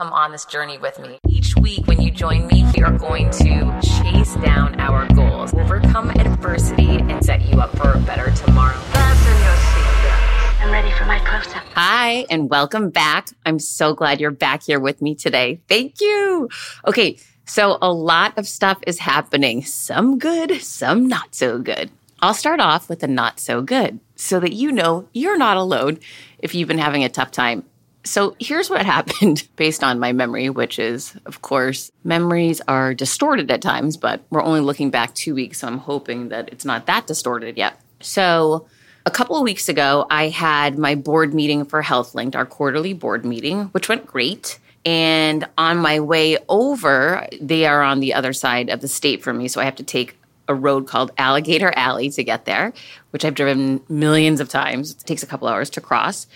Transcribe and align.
come 0.00 0.14
on 0.14 0.32
this 0.32 0.46
journey 0.46 0.78
with 0.78 0.98
me. 0.98 1.18
Each 1.28 1.54
week, 1.56 1.86
when 1.86 2.00
you 2.00 2.10
join 2.10 2.46
me, 2.46 2.64
we 2.74 2.82
are 2.82 2.96
going 2.96 3.28
to 3.32 3.78
chase 3.82 4.34
down 4.36 4.80
our 4.80 5.06
goals, 5.08 5.52
overcome 5.52 6.08
adversity, 6.12 6.96
and 7.00 7.22
set 7.22 7.42
you 7.42 7.60
up 7.60 7.76
for 7.76 7.92
a 7.92 7.98
better 7.98 8.30
tomorrow. 8.30 8.78
Fasten 8.78 9.36
your 9.42 9.52
seatbelts. 9.52 10.64
I'm 10.64 10.72
ready 10.72 10.90
for 10.92 11.04
my 11.04 11.18
close 11.18 11.54
up. 11.54 11.64
Hi, 11.74 12.24
and 12.30 12.48
welcome 12.48 12.88
back. 12.88 13.28
I'm 13.44 13.58
so 13.58 13.92
glad 13.92 14.22
you're 14.22 14.30
back 14.30 14.62
here 14.62 14.80
with 14.80 15.02
me 15.02 15.14
today. 15.14 15.60
Thank 15.68 16.00
you. 16.00 16.48
Okay, 16.88 17.18
so 17.44 17.76
a 17.82 17.92
lot 17.92 18.38
of 18.38 18.48
stuff 18.48 18.78
is 18.86 19.00
happening, 19.00 19.62
some 19.66 20.18
good, 20.18 20.62
some 20.62 21.08
not 21.08 21.34
so 21.34 21.58
good. 21.58 21.90
I'll 22.22 22.32
start 22.32 22.60
off 22.60 22.88
with 22.88 23.00
the 23.00 23.06
not 23.06 23.38
so 23.38 23.60
good 23.60 24.00
so 24.16 24.40
that 24.40 24.54
you 24.54 24.72
know 24.72 25.08
you're 25.12 25.38
not 25.38 25.58
alone 25.58 25.98
if 26.38 26.54
you've 26.54 26.68
been 26.68 26.78
having 26.78 27.04
a 27.04 27.10
tough 27.10 27.32
time. 27.32 27.64
So 28.04 28.36
here's 28.38 28.70
what 28.70 28.84
happened 28.96 29.46
based 29.56 29.84
on 29.84 29.98
my 29.98 30.12
memory, 30.12 30.50
which 30.50 30.78
is, 30.78 31.16
of 31.26 31.42
course, 31.42 31.90
memories 32.04 32.60
are 32.68 32.94
distorted 32.94 33.50
at 33.50 33.62
times, 33.62 33.96
but 33.96 34.22
we're 34.30 34.42
only 34.42 34.60
looking 34.60 34.90
back 34.90 35.14
two 35.14 35.34
weeks. 35.34 35.58
So 35.58 35.66
I'm 35.66 35.78
hoping 35.78 36.28
that 36.28 36.48
it's 36.50 36.64
not 36.64 36.86
that 36.86 37.06
distorted 37.06 37.56
yet. 37.56 37.80
So 38.00 38.66
a 39.06 39.10
couple 39.10 39.36
of 39.36 39.42
weeks 39.42 39.68
ago, 39.68 40.06
I 40.10 40.28
had 40.28 40.78
my 40.78 40.94
board 40.94 41.34
meeting 41.34 41.64
for 41.64 41.82
HealthLinked, 41.82 42.34
our 42.34 42.46
quarterly 42.46 42.92
board 42.92 43.24
meeting, 43.24 43.64
which 43.66 43.88
went 43.88 44.06
great. 44.06 44.58
And 44.84 45.46
on 45.58 45.76
my 45.76 46.00
way 46.00 46.38
over, 46.48 47.26
they 47.40 47.66
are 47.66 47.82
on 47.82 48.00
the 48.00 48.14
other 48.14 48.32
side 48.32 48.70
of 48.70 48.80
the 48.80 48.88
state 48.88 49.22
from 49.22 49.38
me. 49.38 49.48
So 49.48 49.60
I 49.60 49.64
have 49.64 49.76
to 49.76 49.82
take 49.82 50.16
a 50.48 50.54
road 50.54 50.86
called 50.86 51.12
Alligator 51.16 51.72
Alley 51.76 52.10
to 52.10 52.24
get 52.24 52.44
there, 52.44 52.72
which 53.10 53.24
I've 53.24 53.34
driven 53.34 53.80
millions 53.88 54.40
of 54.40 54.48
times. 54.48 54.92
It 54.92 54.98
takes 55.00 55.22
a 55.22 55.26
couple 55.26 55.48
hours 55.48 55.70
to 55.70 55.80
cross. 55.80 56.26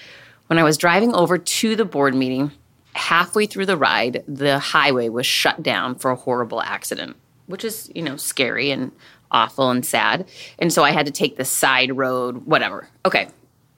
When 0.54 0.60
I 0.60 0.62
was 0.62 0.78
driving 0.78 1.12
over 1.16 1.36
to 1.36 1.74
the 1.74 1.84
board 1.84 2.14
meeting, 2.14 2.52
halfway 2.92 3.46
through 3.46 3.66
the 3.66 3.76
ride, 3.76 4.22
the 4.28 4.60
highway 4.60 5.08
was 5.08 5.26
shut 5.26 5.64
down 5.64 5.96
for 5.96 6.12
a 6.12 6.14
horrible 6.14 6.62
accident, 6.62 7.16
which 7.46 7.64
is, 7.64 7.90
you 7.92 8.02
know, 8.02 8.16
scary 8.16 8.70
and 8.70 8.92
awful 9.32 9.72
and 9.72 9.84
sad. 9.84 10.28
And 10.60 10.72
so 10.72 10.84
I 10.84 10.92
had 10.92 11.06
to 11.06 11.12
take 11.12 11.36
the 11.36 11.44
side 11.44 11.96
road, 11.96 12.46
whatever. 12.46 12.88
Okay. 13.04 13.26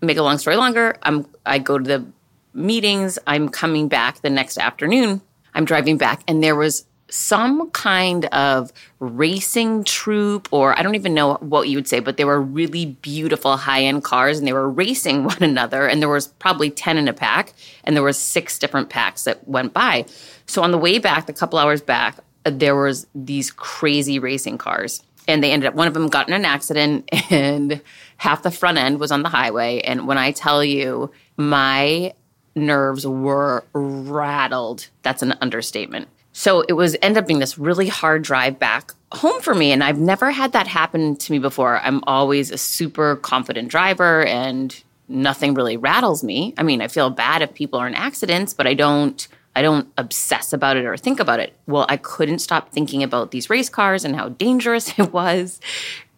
Make 0.02 0.18
a 0.18 0.22
long 0.22 0.36
story 0.36 0.56
longer, 0.56 0.98
I'm 1.02 1.26
I 1.46 1.60
go 1.60 1.78
to 1.78 1.82
the 1.82 2.04
meetings, 2.52 3.18
I'm 3.26 3.48
coming 3.48 3.88
back 3.88 4.20
the 4.20 4.28
next 4.28 4.58
afternoon. 4.58 5.22
I'm 5.54 5.64
driving 5.64 5.96
back 5.96 6.24
and 6.28 6.44
there 6.44 6.56
was 6.56 6.84
some 7.08 7.70
kind 7.70 8.24
of 8.26 8.72
racing 8.98 9.84
troop, 9.84 10.48
or 10.50 10.78
I 10.78 10.82
don't 10.82 10.94
even 10.94 11.14
know 11.14 11.34
what 11.34 11.68
you 11.68 11.76
would 11.76 11.88
say, 11.88 12.00
but 12.00 12.16
they 12.16 12.24
were 12.24 12.40
really 12.40 12.86
beautiful 12.86 13.56
high 13.56 13.84
end 13.84 14.02
cars 14.02 14.38
and 14.38 14.46
they 14.46 14.52
were 14.52 14.68
racing 14.68 15.24
one 15.24 15.42
another. 15.42 15.86
And 15.86 16.02
there 16.02 16.08
was 16.08 16.28
probably 16.28 16.70
10 16.70 16.98
in 16.98 17.08
a 17.08 17.12
pack, 17.12 17.52
and 17.84 17.94
there 17.94 18.02
was 18.02 18.18
six 18.18 18.58
different 18.58 18.88
packs 18.88 19.24
that 19.24 19.46
went 19.46 19.72
by. 19.72 20.06
So 20.46 20.62
on 20.62 20.72
the 20.72 20.78
way 20.78 20.98
back, 20.98 21.28
a 21.28 21.32
couple 21.32 21.58
hours 21.58 21.80
back, 21.80 22.18
there 22.44 22.76
was 22.76 23.06
these 23.14 23.50
crazy 23.50 24.18
racing 24.18 24.58
cars. 24.58 25.02
And 25.28 25.42
they 25.42 25.50
ended 25.50 25.68
up, 25.68 25.74
one 25.74 25.88
of 25.88 25.94
them 25.94 26.06
got 26.06 26.28
in 26.28 26.34
an 26.34 26.44
accident, 26.44 27.08
and 27.30 27.80
half 28.16 28.42
the 28.42 28.50
front 28.50 28.78
end 28.78 29.00
was 29.00 29.10
on 29.10 29.22
the 29.22 29.28
highway. 29.28 29.80
And 29.80 30.06
when 30.06 30.18
I 30.18 30.30
tell 30.30 30.64
you, 30.64 31.10
my 31.36 32.14
nerves 32.54 33.06
were 33.06 33.64
rattled, 33.74 34.88
that's 35.02 35.22
an 35.22 35.34
understatement 35.40 36.08
so 36.38 36.60
it 36.68 36.74
was 36.74 36.98
ended 37.00 37.22
up 37.22 37.26
being 37.26 37.40
this 37.40 37.56
really 37.56 37.88
hard 37.88 38.20
drive 38.20 38.58
back 38.58 38.92
home 39.10 39.40
for 39.40 39.54
me. 39.54 39.72
And 39.72 39.82
I've 39.82 39.98
never 39.98 40.30
had 40.30 40.52
that 40.52 40.66
happen 40.66 41.16
to 41.16 41.32
me 41.32 41.38
before. 41.38 41.78
I'm 41.78 42.04
always 42.06 42.50
a 42.50 42.58
super 42.58 43.16
confident 43.16 43.70
driver 43.70 44.22
and 44.26 44.78
nothing 45.08 45.54
really 45.54 45.78
rattles 45.78 46.22
me. 46.22 46.52
I 46.58 46.62
mean, 46.62 46.82
I 46.82 46.88
feel 46.88 47.08
bad 47.08 47.40
if 47.40 47.54
people 47.54 47.78
are 47.78 47.86
in 47.86 47.94
accidents, 47.94 48.52
but 48.52 48.66
I 48.66 48.74
don't 48.74 49.26
I 49.54 49.62
don't 49.62 49.88
obsess 49.96 50.52
about 50.52 50.76
it 50.76 50.84
or 50.84 50.98
think 50.98 51.20
about 51.20 51.40
it. 51.40 51.54
Well, 51.66 51.86
I 51.88 51.96
couldn't 51.96 52.40
stop 52.40 52.70
thinking 52.70 53.02
about 53.02 53.30
these 53.30 53.48
race 53.48 53.70
cars 53.70 54.04
and 54.04 54.14
how 54.14 54.28
dangerous 54.28 54.90
it 54.98 55.14
was. 55.14 55.58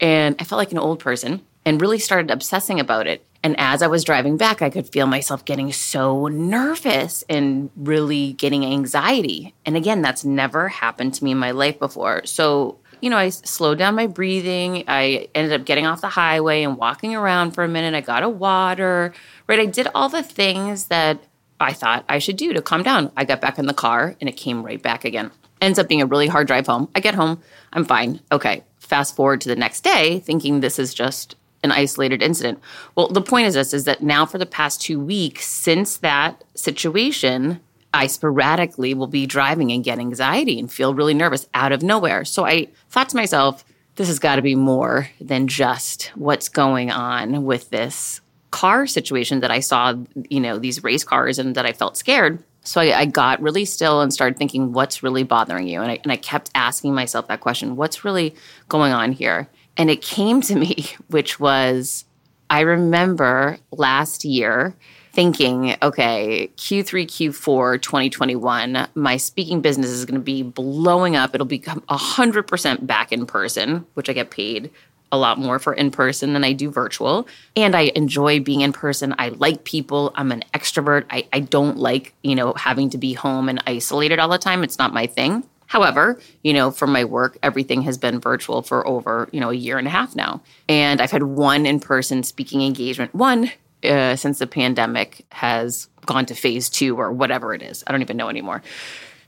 And 0.01 0.35
I 0.41 0.43
felt 0.43 0.59
like 0.59 0.73
an 0.73 0.79
old 0.79 0.99
person 0.99 1.43
and 1.65 1.81
really 1.81 2.01
started 2.01 2.33
obsessing 2.33 2.81
about 2.81 3.07
it. 3.07 3.25
And 3.49 3.59
as 3.59 3.81
I 3.81 3.87
was 3.87 4.05
driving 4.05 4.37
back, 4.37 4.61
I 4.61 4.69
could 4.69 4.87
feel 4.87 5.07
myself 5.07 5.43
getting 5.47 5.73
so 5.73 6.27
nervous 6.27 7.25
and 7.31 7.71
really 7.77 8.35
getting 8.35 8.63
anxiety. 8.63 9.55
And 9.65 9.75
again, 9.75 10.03
that's 10.03 10.23
never 10.23 10.69
happened 10.69 11.15
to 11.15 11.25
me 11.25 11.31
in 11.31 11.39
my 11.39 11.53
life 11.53 11.79
before. 11.79 12.27
So, 12.27 12.77
you 13.01 13.09
know, 13.09 13.17
I 13.17 13.31
slowed 13.31 13.79
down 13.79 13.95
my 13.95 14.07
breathing. 14.07 14.85
I 14.87 15.29
ended 15.35 15.59
up 15.59 15.65
getting 15.65 15.87
off 15.87 16.03
the 16.03 16.11
highway 16.11 16.63
and 16.63 16.77
walking 16.77 17.15
around 17.17 17.53
for 17.53 17.65
a 17.65 17.69
minute. 17.69 17.97
I 17.97 18.03
got 18.03 18.23
a 18.23 18.29
water, 18.29 19.15
right? 19.47 19.61
I 19.61 19.65
did 19.65 19.89
all 19.95 20.11
the 20.11 20.23
things 20.23 20.89
that 20.89 21.19
I 21.59 21.73
thought 21.73 22.05
I 22.07 22.19
should 22.19 22.37
do 22.37 22.53
to 22.53 22.61
calm 22.61 22.83
down. 22.83 23.11
I 23.17 23.25
got 23.25 23.41
back 23.41 23.59
in 23.59 23.65
the 23.65 23.73
car 23.73 24.15
and 24.21 24.29
it 24.29 24.37
came 24.37 24.63
right 24.63 24.83
back 24.83 25.07
again. 25.07 25.31
Ends 25.63 25.79
up 25.79 25.89
being 25.89 26.03
a 26.03 26.07
really 26.07 26.27
hard 26.27 26.49
drive 26.49 26.67
home. 26.67 26.91
I 26.95 27.01
get 27.01 27.15
home, 27.15 27.41
I'm 27.73 27.87
fine. 27.87 28.21
Okay. 28.31 28.65
Fast 28.79 29.17
forward 29.17 29.41
to 29.41 29.49
the 29.49 29.57
next 29.57 29.85
day, 29.85 30.21
thinking 30.21 30.61
this 30.61 30.79
is 30.79 30.93
just 30.93 31.35
an 31.63 31.73
isolated 31.73 32.23
incident. 32.23 32.61
Well, 32.95 33.09
the 33.09 33.21
point 33.21 33.47
is 33.47 33.55
this 33.55 33.75
is 33.75 33.85
that 33.85 34.03
now 34.03 34.27
for 34.27 34.39
the 34.39 34.47
past 34.47 34.81
2 34.83 35.01
weeks 35.01 35.47
since 35.47 35.97
that 35.99 36.45
situation, 36.55 37.61
I 37.93 38.07
sporadically 38.07 38.95
will 38.95 39.07
be 39.07 39.27
driving 39.27 39.73
and 39.73 39.83
get 39.83 39.99
anxiety 39.99 40.59
and 40.59 40.71
feel 40.71 40.95
really 40.95 41.15
nervous 41.15 41.49
out 41.55 41.73
of 41.73 41.83
nowhere. 41.83 42.25
So 42.25 42.47
I 42.47 42.69
thought 42.91 43.09
to 43.11 43.17
myself, 43.17 43.65
this 43.97 44.09
has 44.09 44.19
got 44.19 44.37
to 44.37 44.43
be 44.43 44.55
more 44.55 45.11
than 45.21 45.49
just 45.49 46.13
what's 46.15 46.49
going 46.49 46.91
on 46.91 47.45
with 47.45 47.71
this 47.71 48.21
car 48.51 48.87
situation 48.87 49.41
that 49.41 49.51
I 49.51 49.61
saw, 49.61 49.95
you 50.31 50.41
know, 50.41 50.59
these 50.59 50.85
race 50.85 51.05
cars 51.05 51.39
and 51.39 51.55
that 51.55 51.67
I 51.67 51.73
felt 51.73 51.97
scared. 51.97 52.43
So 52.63 52.81
I, 52.81 53.01
I, 53.01 53.05
got 53.07 53.41
really 53.41 53.65
still 53.65 54.01
and 54.01 54.13
started 54.13 54.39
thinking, 54.39 54.73
what's 54.73 55.03
really 55.03 55.23
bothering 55.23 55.67
you? 55.67 55.81
And 55.81 55.91
I, 55.91 56.01
and 56.03 56.13
I 56.13 56.17
kept 56.17 56.51
asking 56.55 56.95
myself 56.95 57.29
that 57.29 57.41
question 57.41 57.77
what's 57.77 58.05
really 58.05 58.35
going 58.69 58.93
on 58.93 59.13
here? 59.13 59.49
And 59.79 59.91
it 59.91 60.03
came 60.03 60.41
to 60.43 60.57
me, 60.57 60.89
which 61.09 61.41
was 61.41 62.05
I 62.51 62.61
remember 62.61 63.59
last 63.71 64.25
year 64.25 64.75
thinking, 65.13 65.77
okay, 65.83 66.51
Q3, 66.57 67.07
Q4 67.07 67.83
2021, 67.83 68.89
my 68.95 69.17
speaking 69.17 69.61
business 69.61 69.91
is 69.91 70.05
going 70.05 70.21
to 70.21 70.25
be 70.25 70.43
blowing 70.43 71.17
up. 71.17 71.35
It'll 71.35 71.47
become 71.47 71.81
100% 71.89 72.87
back 72.87 73.13
in 73.13 73.27
person, 73.27 73.85
which 73.95 74.09
I 74.09 74.13
get 74.13 74.31
paid 74.31 74.71
a 75.11 75.19
lot 75.19 75.39
more 75.39 75.59
for 75.59 75.73
in 75.73 75.91
person 75.91 76.35
than 76.35 76.45
I 76.45 76.53
do 76.53 76.71
virtual. 76.71 77.27
And 77.57 77.75
I 77.75 77.93
enjoy 77.95 78.41
being 78.41 78.61
in 78.61 78.73
person. 78.73 79.15
I 79.19 79.31
like 79.31 79.65
people. 79.65 80.13
I'm 80.15 80.31
an 80.33 80.45
extrovert. 80.55 81.07
I, 81.11 81.27
I 81.33 81.41
don't 81.41 81.79
like, 81.79 82.15
you 82.23 82.35
know, 82.35 82.53
having 82.55 82.91
to 82.91 82.99
be 82.99 83.15
home 83.15 83.49
and 83.49 83.63
isolated 83.67 84.19
all 84.19 84.29
the 84.29 84.39
time. 84.39 84.63
It's 84.63 84.79
not 84.79 84.93
my 84.93 85.07
thing. 85.07 85.45
However, 85.69 86.21
you 86.43 86.53
know, 86.53 86.71
for 86.71 86.87
my 86.87 87.05
work, 87.05 87.39
everything 87.43 87.83
has 87.83 87.97
been 87.97 88.21
virtual 88.21 88.63
for 88.63 88.87
over, 88.87 89.29
you 89.33 89.41
know, 89.41 89.51
a 89.51 89.55
year 89.55 89.79
and 89.79 89.87
a 89.87 89.91
half 89.91 90.17
now. 90.17 90.43
And 90.69 91.01
I've 91.01 91.11
had 91.11 91.23
one 91.23 91.67
in 91.67 91.79
person 91.79 92.23
speaking 92.23 92.63
engagement, 92.63 93.15
one 93.15 93.53
uh, 93.85 94.17
since 94.17 94.39
the 94.39 94.47
pandemic 94.47 95.25
has 95.31 95.89
gone 96.07 96.27
to 96.27 96.35
phase 96.35 96.69
two 96.71 96.99
or 96.99 97.13
whatever 97.13 97.55
it 97.55 97.63
is. 97.63 97.85
I 97.87 97.93
don't 97.93 98.01
even 98.01 98.17
know 98.17 98.31
anymore. 98.31 98.63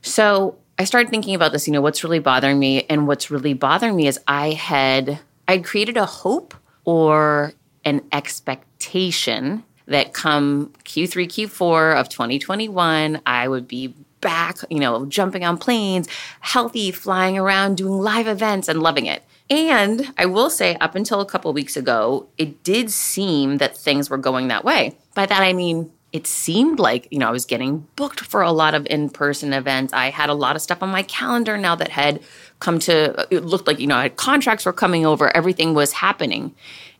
So 0.01 0.57
I 0.79 0.83
started 0.83 1.11
thinking 1.11 1.35
about 1.35 1.51
this, 1.51 1.67
you 1.67 1.73
know, 1.73 1.81
what's 1.81 2.03
really 2.03 2.19
bothering 2.19 2.57
me. 2.57 2.83
And 2.89 3.07
what's 3.07 3.29
really 3.29 3.53
bothering 3.53 3.95
me 3.95 4.07
is 4.07 4.19
I 4.27 4.51
had, 4.51 5.19
I'd 5.47 5.63
created 5.63 5.95
a 5.95 6.07
hope 6.07 6.55
or 6.85 7.53
an 7.85 8.01
expectation 8.11 9.63
that 9.85 10.13
come 10.13 10.73
Q3, 10.85 11.27
Q4 11.27 11.99
of 11.99 12.09
2021, 12.09 13.21
I 13.25 13.47
would 13.47 13.67
be 13.67 13.93
back, 14.21 14.57
you 14.69 14.79
know, 14.79 15.05
jumping 15.05 15.43
on 15.43 15.57
planes, 15.57 16.07
healthy, 16.39 16.91
flying 16.91 17.37
around, 17.37 17.77
doing 17.77 17.99
live 17.99 18.27
events 18.27 18.67
and 18.67 18.81
loving 18.81 19.07
it. 19.07 19.23
And 19.49 20.13
I 20.17 20.27
will 20.27 20.49
say, 20.49 20.75
up 20.75 20.95
until 20.95 21.19
a 21.19 21.25
couple 21.25 21.51
weeks 21.51 21.75
ago, 21.75 22.27
it 22.37 22.63
did 22.63 22.89
seem 22.89 23.57
that 23.57 23.75
things 23.75 24.09
were 24.09 24.17
going 24.17 24.47
that 24.47 24.63
way. 24.63 24.95
By 25.13 25.25
that, 25.25 25.41
I 25.41 25.51
mean, 25.51 25.91
it 26.13 26.27
seemed 26.27 26.79
like, 26.79 27.07
you 27.11 27.19
know, 27.19 27.27
I 27.27 27.31
was 27.31 27.45
getting 27.45 27.87
booked 27.95 28.21
for 28.21 28.41
a 28.41 28.51
lot 28.51 28.75
of 28.75 28.85
in 28.87 29.09
person 29.09 29.53
events. 29.53 29.93
I 29.93 30.09
had 30.09 30.29
a 30.29 30.33
lot 30.33 30.55
of 30.55 30.61
stuff 30.61 30.83
on 30.83 30.89
my 30.89 31.03
calendar 31.03 31.57
now 31.57 31.75
that 31.75 31.89
had 31.89 32.21
come 32.59 32.79
to, 32.79 33.27
it 33.29 33.43
looked 33.43 33.67
like, 33.67 33.79
you 33.79 33.87
know, 33.87 34.09
contracts 34.09 34.65
were 34.65 34.73
coming 34.73 35.05
over, 35.05 35.35
everything 35.35 35.73
was 35.73 35.93
happening. 35.93 36.53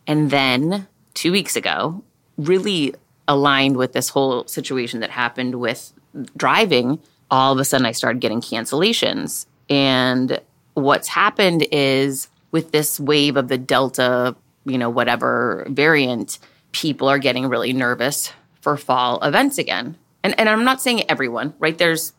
And 0.06 0.30
then 0.30 0.88
two 1.14 1.32
weeks 1.32 1.56
ago, 1.56 2.02
really 2.36 2.94
aligned 3.28 3.76
with 3.76 3.92
this 3.92 4.08
whole 4.08 4.46
situation 4.46 5.00
that 5.00 5.10
happened 5.10 5.54
with 5.54 5.92
driving, 6.36 6.98
all 7.32 7.52
of 7.52 7.58
a 7.58 7.64
sudden 7.64 7.86
I 7.86 7.92
started 7.92 8.20
getting 8.20 8.42
cancellations. 8.42 9.46
And 9.68 10.38
what's 10.74 11.08
happened 11.08 11.66
is 11.72 12.28
with 12.52 12.72
this 12.72 13.00
wave 13.00 13.36
of 13.36 13.48
the 13.48 13.56
Delta, 13.56 14.36
you 14.66 14.76
know, 14.76 14.90
whatever 14.90 15.66
variant, 15.70 16.38
people 16.72 17.08
are 17.08 17.18
getting 17.18 17.48
really 17.48 17.72
nervous 17.72 18.32
for 18.60 18.76
fall 18.76 19.18
events 19.22 19.56
again. 19.56 19.96
And, 20.22 20.38
and 20.38 20.48
I'm 20.48 20.62
not 20.62 20.82
saying 20.82 21.10
everyone, 21.10 21.54
right? 21.58 21.76
There's, 21.76 22.12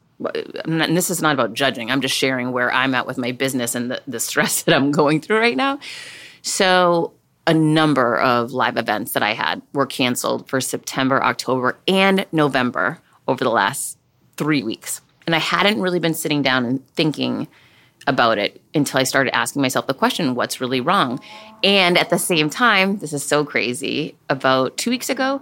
and 0.66 0.98
this 0.98 1.12
is 1.12 1.22
not 1.22 1.36
about 1.36 1.54
judging. 1.54 1.92
I'm 1.92 2.02
just 2.02 2.16
sharing 2.16 2.52
where 2.52 2.74
I'm 2.74 2.96
at 2.96 3.06
with 3.06 3.20
my 3.20 3.32
business 3.32 3.76
and 3.76 3.92
the, 3.92 4.02
the 4.08 4.20
stress 4.20 4.62
that 4.64 4.76
I'm 4.76 4.92
going 4.92 5.22
through 5.22 5.38
right 5.38 5.56
now. 5.56 5.80
So, 6.42 7.14
a 7.46 7.54
number 7.54 8.18
of 8.20 8.54
live 8.54 8.78
events 8.78 9.12
that 9.12 9.24
I 9.24 9.34
had 9.34 9.62
were 9.74 9.86
canceled 9.86 10.48
for 10.48 10.62
September, 10.62 11.22
October, 11.22 11.78
and 11.90 12.26
November 12.32 13.00
over 13.28 13.44
the 13.44 13.50
last 13.50 13.98
three 14.38 14.64
weeks. 14.64 15.02
And 15.26 15.36
I 15.36 15.40
hadn't 15.40 15.82
really 15.82 16.00
been 16.00 16.14
sitting 16.14 16.42
down 16.42 16.66
and 16.66 16.88
thinking 16.90 17.48
about 18.08 18.38
it 18.38 18.62
until 18.74 19.00
I 19.00 19.04
started 19.04 19.36
asking 19.36 19.62
myself 19.62 19.88
the 19.88 19.94
question, 19.94 20.36
what's 20.36 20.60
really 20.60 20.82
wrong? 20.82 21.20
And 21.64 21.98
at 21.98 22.10
the 22.10 22.20
same 22.20 22.50
time, 22.50 22.98
this 22.98 23.14
is 23.14 23.24
so 23.24 23.46
crazy, 23.46 24.16
about 24.30 24.78
two 24.78 24.90
weeks 24.90 25.10
ago, 25.10 25.42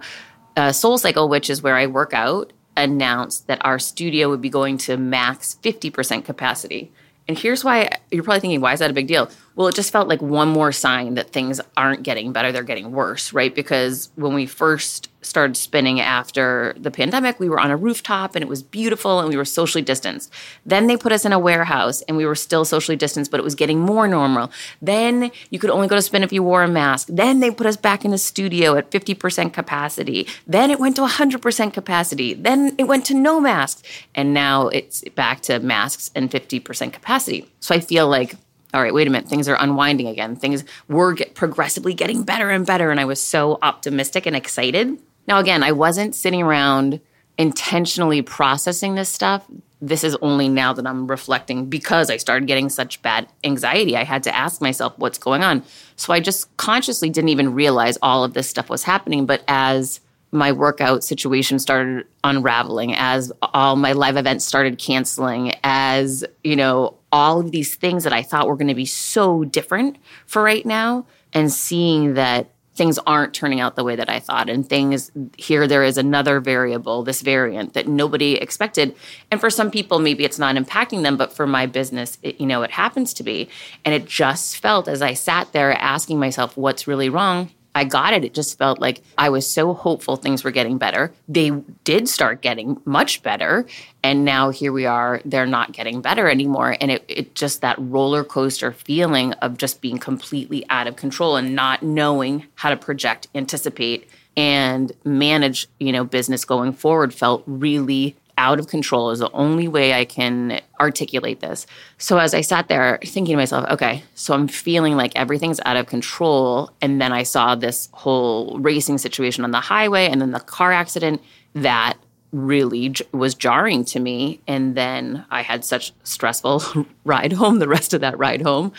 uh, 0.56 0.70
Soul 0.72 0.98
Cycle, 0.98 1.28
which 1.28 1.50
is 1.50 1.62
where 1.62 1.76
I 1.76 1.86
work 1.86 2.12
out, 2.14 2.52
announced 2.76 3.48
that 3.48 3.64
our 3.64 3.78
studio 3.78 4.28
would 4.30 4.40
be 4.40 4.48
going 4.48 4.78
to 4.78 4.96
max 4.96 5.58
50% 5.62 6.24
capacity. 6.24 6.92
And 7.28 7.38
here's 7.38 7.64
why 7.64 7.88
you're 8.10 8.22
probably 8.22 8.40
thinking, 8.40 8.60
why 8.60 8.72
is 8.72 8.80
that 8.80 8.90
a 8.90 8.94
big 8.94 9.08
deal? 9.08 9.30
Well, 9.54 9.68
it 9.68 9.74
just 9.74 9.92
felt 9.92 10.08
like 10.08 10.22
one 10.22 10.48
more 10.48 10.72
sign 10.72 11.14
that 11.14 11.30
things 11.30 11.60
aren't 11.76 12.02
getting 12.02 12.32
better, 12.32 12.52
they're 12.52 12.62
getting 12.62 12.92
worse, 12.92 13.32
right? 13.32 13.54
Because 13.54 14.10
when 14.16 14.34
we 14.34 14.46
first 14.46 15.08
started 15.22 15.56
spinning 15.56 16.00
after 16.00 16.74
the 16.76 16.90
pandemic, 16.90 17.38
we 17.38 17.48
were 17.48 17.60
on 17.60 17.70
a 17.70 17.76
rooftop 17.76 18.34
and 18.34 18.42
it 18.42 18.48
was 18.48 18.62
beautiful 18.62 19.20
and 19.20 19.28
we 19.28 19.36
were 19.36 19.44
socially 19.44 19.82
distanced. 19.82 20.32
Then 20.66 20.86
they 20.88 20.96
put 20.96 21.12
us 21.12 21.24
in 21.24 21.32
a 21.32 21.38
warehouse 21.38 22.02
and 22.02 22.16
we 22.16 22.26
were 22.26 22.34
still 22.34 22.64
socially 22.64 22.96
distanced, 22.96 23.30
but 23.30 23.38
it 23.38 23.44
was 23.44 23.54
getting 23.54 23.78
more 23.78 24.08
normal. 24.08 24.50
Then 24.80 25.30
you 25.50 25.58
could 25.58 25.70
only 25.70 25.88
go 25.88 25.96
to 25.96 26.02
spin 26.02 26.22
if 26.22 26.32
you 26.32 26.42
wore 26.42 26.62
a 26.62 26.68
mask. 26.68 27.08
Then 27.10 27.40
they 27.40 27.50
put 27.50 27.66
us 27.66 27.76
back 27.76 28.04
in 28.04 28.10
the 28.10 28.18
studio 28.18 28.76
at 28.76 28.90
50% 28.90 29.52
capacity. 29.52 30.26
Then 30.46 30.70
it 30.70 30.80
went 30.80 30.96
to 30.96 31.02
100% 31.02 31.72
capacity. 31.72 32.34
Then 32.34 32.74
it 32.78 32.84
went 32.84 33.06
to 33.06 33.14
no 33.14 33.40
masks. 33.40 33.82
And 34.14 34.34
now 34.34 34.68
it's 34.68 35.04
back 35.10 35.40
to 35.42 35.60
masks 35.60 36.10
and 36.14 36.30
50% 36.30 36.92
capacity. 36.92 37.48
So 37.60 37.74
I 37.74 37.80
feel 37.80 38.08
like 38.08 38.34
all 38.74 38.82
right, 38.82 38.94
wait 38.94 39.06
a 39.06 39.10
minute, 39.10 39.28
things 39.28 39.48
are 39.48 39.56
unwinding 39.60 40.06
again. 40.06 40.34
Things 40.36 40.64
were 40.88 41.12
get 41.12 41.34
progressively 41.34 41.94
getting 41.94 42.22
better 42.22 42.50
and 42.50 42.64
better. 42.66 42.90
And 42.90 42.98
I 42.98 43.04
was 43.04 43.20
so 43.20 43.58
optimistic 43.62 44.26
and 44.26 44.34
excited. 44.34 44.98
Now, 45.26 45.38
again, 45.38 45.62
I 45.62 45.72
wasn't 45.72 46.14
sitting 46.14 46.42
around 46.42 47.00
intentionally 47.38 48.22
processing 48.22 48.94
this 48.94 49.08
stuff. 49.08 49.46
This 49.80 50.04
is 50.04 50.16
only 50.22 50.48
now 50.48 50.72
that 50.72 50.86
I'm 50.86 51.06
reflecting 51.06 51.66
because 51.66 52.08
I 52.08 52.16
started 52.16 52.46
getting 52.46 52.68
such 52.68 53.02
bad 53.02 53.28
anxiety. 53.44 53.96
I 53.96 54.04
had 54.04 54.22
to 54.24 54.34
ask 54.34 54.60
myself 54.60 54.96
what's 54.96 55.18
going 55.18 55.42
on. 55.42 55.64
So 55.96 56.12
I 56.12 56.20
just 56.20 56.56
consciously 56.56 57.10
didn't 57.10 57.30
even 57.30 57.54
realize 57.54 57.98
all 58.00 58.24
of 58.24 58.32
this 58.32 58.48
stuff 58.48 58.70
was 58.70 58.84
happening. 58.84 59.26
But 59.26 59.42
as 59.48 60.00
my 60.32 60.50
workout 60.50 61.04
situation 61.04 61.58
started 61.58 62.06
unraveling 62.24 62.94
as 62.94 63.30
all 63.42 63.76
my 63.76 63.92
live 63.92 64.16
events 64.16 64.44
started 64.44 64.78
canceling 64.78 65.52
as 65.62 66.24
you 66.42 66.56
know 66.56 66.96
all 67.12 67.38
of 67.40 67.50
these 67.50 67.74
things 67.74 68.04
that 68.04 68.12
i 68.12 68.22
thought 68.22 68.48
were 68.48 68.56
going 68.56 68.68
to 68.68 68.74
be 68.74 68.86
so 68.86 69.44
different 69.44 69.96
for 70.26 70.42
right 70.42 70.64
now 70.64 71.04
and 71.34 71.52
seeing 71.52 72.14
that 72.14 72.48
things 72.74 72.98
aren't 73.06 73.34
turning 73.34 73.60
out 73.60 73.76
the 73.76 73.84
way 73.84 73.94
that 73.94 74.08
i 74.08 74.18
thought 74.18 74.48
and 74.48 74.66
things 74.66 75.12
here 75.36 75.68
there 75.68 75.84
is 75.84 75.98
another 75.98 76.40
variable 76.40 77.02
this 77.02 77.20
variant 77.20 77.74
that 77.74 77.86
nobody 77.86 78.34
expected. 78.34 78.94
And 79.30 79.40
for 79.40 79.50
some 79.50 79.70
people 79.70 79.98
maybe 79.98 80.24
it's 80.24 80.38
not 80.38 80.56
impacting 80.56 81.02
them 81.02 81.18
but 81.18 81.32
for 81.32 81.46
my 81.46 81.66
business 81.66 82.16
it, 82.22 82.40
you 82.40 82.46
know 82.46 82.62
it 82.62 82.70
happens 82.70 83.12
to 83.14 83.22
be. 83.22 83.48
And 83.84 83.94
it 83.94 84.06
just 84.06 84.56
felt 84.56 84.88
as 84.88 85.02
i 85.02 85.12
sat 85.12 85.52
there 85.52 85.72
asking 85.72 86.18
myself 86.18 86.56
what's 86.56 86.86
really 86.86 87.10
wrong 87.10 87.50
I 87.74 87.84
got 87.84 88.12
it. 88.12 88.24
It 88.24 88.34
just 88.34 88.58
felt 88.58 88.80
like 88.80 89.02
I 89.16 89.30
was 89.30 89.48
so 89.48 89.72
hopeful 89.72 90.16
things 90.16 90.44
were 90.44 90.50
getting 90.50 90.78
better. 90.78 91.12
They 91.28 91.50
did 91.84 92.08
start 92.08 92.42
getting 92.42 92.80
much 92.84 93.22
better. 93.22 93.66
And 94.02 94.24
now 94.24 94.50
here 94.50 94.72
we 94.72 94.84
are, 94.84 95.22
they're 95.24 95.46
not 95.46 95.72
getting 95.72 96.02
better 96.02 96.28
anymore. 96.28 96.76
And 96.80 96.90
it, 96.90 97.04
it 97.08 97.34
just 97.34 97.60
that 97.62 97.76
roller 97.78 98.24
coaster 98.24 98.72
feeling 98.72 99.32
of 99.34 99.56
just 99.56 99.80
being 99.80 99.98
completely 99.98 100.64
out 100.68 100.86
of 100.86 100.96
control 100.96 101.36
and 101.36 101.54
not 101.54 101.82
knowing 101.82 102.46
how 102.56 102.70
to 102.70 102.76
project, 102.76 103.28
anticipate, 103.34 104.08
and 104.36 104.92
manage, 105.04 105.68
you 105.78 105.92
know, 105.92 106.04
business 106.04 106.44
going 106.44 106.72
forward 106.72 107.12
felt 107.12 107.42
really 107.46 108.16
out 108.42 108.58
of 108.58 108.66
control 108.66 109.10
is 109.10 109.20
the 109.20 109.30
only 109.30 109.68
way 109.68 109.94
I 109.94 110.04
can 110.04 110.60
articulate 110.80 111.38
this. 111.38 111.64
So 111.98 112.18
as 112.18 112.34
I 112.34 112.40
sat 112.40 112.66
there 112.66 112.98
thinking 113.04 113.34
to 113.34 113.36
myself, 113.36 113.70
okay, 113.70 114.02
so 114.16 114.34
I'm 114.34 114.48
feeling 114.48 114.96
like 114.96 115.12
everything's 115.14 115.60
out 115.64 115.76
of 115.76 115.86
control. 115.86 116.72
And 116.80 117.00
then 117.00 117.12
I 117.12 117.22
saw 117.22 117.54
this 117.54 117.88
whole 117.92 118.58
racing 118.58 118.98
situation 118.98 119.44
on 119.44 119.52
the 119.52 119.60
highway 119.60 120.08
and 120.08 120.20
then 120.20 120.32
the 120.32 120.40
car 120.40 120.72
accident 120.72 121.22
that 121.54 121.94
really 122.32 122.88
j- 122.88 123.04
was 123.12 123.36
jarring 123.36 123.84
to 123.84 124.00
me. 124.00 124.40
And 124.48 124.74
then 124.74 125.24
I 125.30 125.42
had 125.42 125.64
such 125.64 125.92
stressful 126.02 126.64
ride 127.04 127.32
home, 127.32 127.60
the 127.60 127.68
rest 127.68 127.94
of 127.94 128.00
that 128.00 128.18
ride 128.18 128.42
home, 128.42 128.72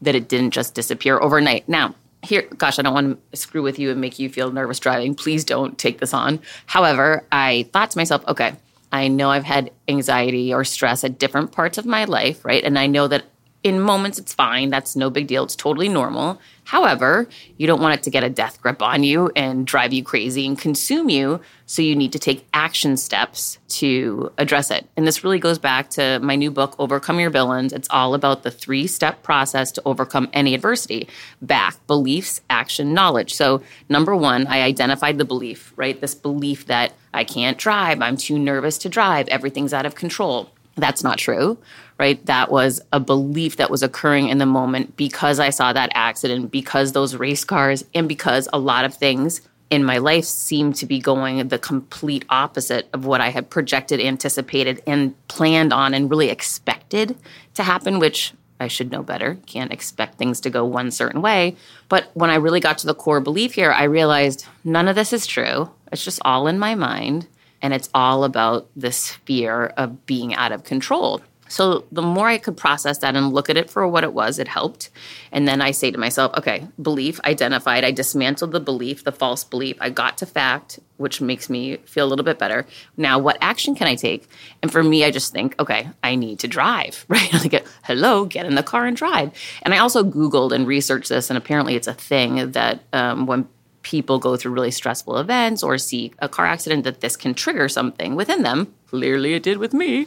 that 0.00 0.14
it 0.14 0.26
didn't 0.26 0.52
just 0.52 0.74
disappear 0.74 1.20
overnight. 1.20 1.68
Now, 1.68 1.94
here, 2.22 2.48
gosh, 2.56 2.78
I 2.78 2.82
don't 2.82 2.94
want 2.94 3.30
to 3.32 3.36
screw 3.36 3.62
with 3.62 3.78
you 3.78 3.90
and 3.90 4.00
make 4.00 4.18
you 4.18 4.30
feel 4.30 4.50
nervous 4.52 4.78
driving. 4.78 5.14
Please 5.14 5.44
don't 5.44 5.76
take 5.76 5.98
this 5.98 6.14
on. 6.14 6.40
However, 6.64 7.26
I 7.30 7.68
thought 7.72 7.90
to 7.90 7.98
myself, 7.98 8.26
okay, 8.26 8.54
I 8.92 9.08
know 9.08 9.30
I've 9.30 9.44
had 9.44 9.70
anxiety 9.88 10.52
or 10.52 10.64
stress 10.64 11.02
at 11.02 11.18
different 11.18 11.52
parts 11.52 11.78
of 11.78 11.86
my 11.86 12.04
life, 12.04 12.44
right? 12.44 12.62
And 12.62 12.78
I 12.78 12.86
know 12.86 13.08
that 13.08 13.24
in 13.64 13.80
moments 13.80 14.18
it's 14.18 14.34
fine. 14.34 14.70
That's 14.70 14.96
no 14.96 15.10
big 15.10 15.26
deal. 15.26 15.44
It's 15.44 15.54
totally 15.54 15.88
normal. 15.88 16.40
However, 16.64 17.28
you 17.58 17.66
don't 17.66 17.80
want 17.80 17.94
it 17.94 18.02
to 18.04 18.10
get 18.10 18.22
a 18.22 18.30
death 18.30 18.60
grip 18.60 18.82
on 18.82 19.02
you 19.02 19.30
and 19.34 19.66
drive 19.66 19.92
you 19.92 20.04
crazy 20.04 20.46
and 20.46 20.58
consume 20.58 21.08
you. 21.08 21.40
So 21.66 21.82
you 21.82 21.96
need 21.96 22.12
to 22.12 22.18
take 22.18 22.46
action 22.52 22.96
steps 22.96 23.58
to 23.68 24.32
address 24.38 24.70
it. 24.70 24.88
And 24.96 25.06
this 25.06 25.24
really 25.24 25.38
goes 25.38 25.58
back 25.58 25.90
to 25.90 26.18
my 26.20 26.36
new 26.36 26.50
book, 26.50 26.74
Overcome 26.78 27.20
Your 27.20 27.30
Villains. 27.30 27.72
It's 27.72 27.88
all 27.90 28.14
about 28.14 28.42
the 28.42 28.50
three 28.50 28.86
step 28.86 29.22
process 29.22 29.72
to 29.72 29.82
overcome 29.84 30.28
any 30.32 30.54
adversity 30.54 31.08
back, 31.40 31.84
beliefs, 31.86 32.40
action, 32.48 32.94
knowledge. 32.94 33.34
So, 33.34 33.62
number 33.88 34.14
one, 34.14 34.46
I 34.46 34.62
identified 34.62 35.18
the 35.18 35.24
belief, 35.24 35.72
right? 35.76 36.00
This 36.00 36.14
belief 36.14 36.66
that 36.66 36.92
I 37.12 37.24
can't 37.24 37.58
drive, 37.58 38.00
I'm 38.00 38.16
too 38.16 38.38
nervous 38.38 38.78
to 38.78 38.88
drive, 38.88 39.28
everything's 39.28 39.74
out 39.74 39.86
of 39.86 39.94
control. 39.94 40.50
That's 40.76 41.04
not 41.04 41.18
true, 41.18 41.58
right? 41.98 42.24
That 42.26 42.50
was 42.50 42.80
a 42.92 43.00
belief 43.00 43.56
that 43.56 43.70
was 43.70 43.82
occurring 43.82 44.28
in 44.28 44.38
the 44.38 44.46
moment 44.46 44.96
because 44.96 45.38
I 45.38 45.50
saw 45.50 45.72
that 45.72 45.90
accident, 45.94 46.50
because 46.50 46.92
those 46.92 47.14
race 47.14 47.44
cars, 47.44 47.84
and 47.94 48.08
because 48.08 48.48
a 48.52 48.58
lot 48.58 48.84
of 48.84 48.94
things 48.94 49.42
in 49.70 49.84
my 49.84 49.98
life 49.98 50.24
seemed 50.24 50.76
to 50.76 50.86
be 50.86 50.98
going 50.98 51.48
the 51.48 51.58
complete 51.58 52.24
opposite 52.28 52.88
of 52.92 53.06
what 53.06 53.20
I 53.20 53.30
had 53.30 53.48
projected, 53.48 54.00
anticipated, 54.00 54.82
and 54.86 55.14
planned 55.28 55.72
on 55.72 55.94
and 55.94 56.10
really 56.10 56.28
expected 56.28 57.16
to 57.54 57.62
happen, 57.62 57.98
which 57.98 58.34
I 58.60 58.68
should 58.68 58.92
know 58.92 59.02
better. 59.02 59.38
Can't 59.46 59.72
expect 59.72 60.18
things 60.18 60.40
to 60.42 60.50
go 60.50 60.64
one 60.64 60.90
certain 60.90 61.22
way. 61.22 61.56
But 61.88 62.10
when 62.14 62.30
I 62.30 62.36
really 62.36 62.60
got 62.60 62.78
to 62.78 62.86
the 62.86 62.94
core 62.94 63.20
belief 63.20 63.54
here, 63.54 63.72
I 63.72 63.84
realized 63.84 64.46
none 64.62 64.88
of 64.88 64.94
this 64.94 65.12
is 65.12 65.26
true. 65.26 65.70
It's 65.90 66.04
just 66.04 66.20
all 66.24 66.46
in 66.46 66.58
my 66.58 66.74
mind. 66.74 67.26
And 67.62 67.72
it's 67.72 67.88
all 67.94 68.24
about 68.24 68.68
this 68.76 69.12
fear 69.12 69.66
of 69.76 70.04
being 70.04 70.34
out 70.34 70.52
of 70.52 70.64
control. 70.64 71.22
So 71.52 71.84
the 71.92 72.00
more 72.00 72.28
I 72.28 72.38
could 72.38 72.56
process 72.56 72.96
that 72.98 73.14
and 73.14 73.30
look 73.30 73.50
at 73.50 73.58
it 73.58 73.68
for 73.68 73.86
what 73.86 74.04
it 74.04 74.14
was, 74.14 74.38
it 74.38 74.48
helped. 74.48 74.88
And 75.30 75.46
then 75.46 75.60
I 75.60 75.72
say 75.72 75.90
to 75.90 75.98
myself, 75.98 76.32
okay, 76.38 76.66
belief 76.80 77.20
identified. 77.26 77.84
I 77.84 77.90
dismantled 77.90 78.52
the 78.52 78.60
belief, 78.60 79.04
the 79.04 79.12
false 79.12 79.44
belief. 79.44 79.76
I 79.78 79.90
got 79.90 80.16
to 80.18 80.26
fact, 80.26 80.80
which 80.96 81.20
makes 81.20 81.50
me 81.50 81.76
feel 81.84 82.06
a 82.06 82.08
little 82.08 82.24
bit 82.24 82.38
better. 82.38 82.64
Now, 82.96 83.18
what 83.18 83.36
action 83.42 83.74
can 83.74 83.86
I 83.86 83.96
take? 83.96 84.26
And 84.62 84.72
for 84.72 84.82
me, 84.82 85.04
I 85.04 85.10
just 85.10 85.34
think, 85.34 85.54
okay, 85.60 85.90
I 86.02 86.14
need 86.14 86.38
to 86.38 86.48
drive, 86.48 87.04
right? 87.08 87.30
like, 87.34 87.66
hello, 87.82 88.24
get 88.24 88.46
in 88.46 88.54
the 88.54 88.62
car 88.62 88.86
and 88.86 88.96
drive. 88.96 89.32
And 89.60 89.74
I 89.74 89.78
also 89.78 90.02
Googled 90.02 90.52
and 90.52 90.66
researched 90.66 91.10
this, 91.10 91.28
and 91.28 91.36
apparently 91.36 91.76
it's 91.76 91.86
a 91.86 91.92
thing 91.92 92.52
that 92.52 92.80
um, 92.94 93.26
when 93.26 93.46
people 93.82 94.18
go 94.18 94.36
through 94.36 94.52
really 94.52 94.70
stressful 94.70 95.18
events 95.18 95.62
or 95.62 95.78
see 95.78 96.12
a 96.20 96.28
car 96.28 96.46
accident 96.46 96.84
that 96.84 97.00
this 97.00 97.16
can 97.16 97.34
trigger 97.34 97.68
something 97.68 98.14
within 98.14 98.42
them. 98.42 98.72
Clearly, 98.88 99.34
it 99.34 99.42
did 99.42 99.58
with 99.58 99.74
me. 99.74 100.06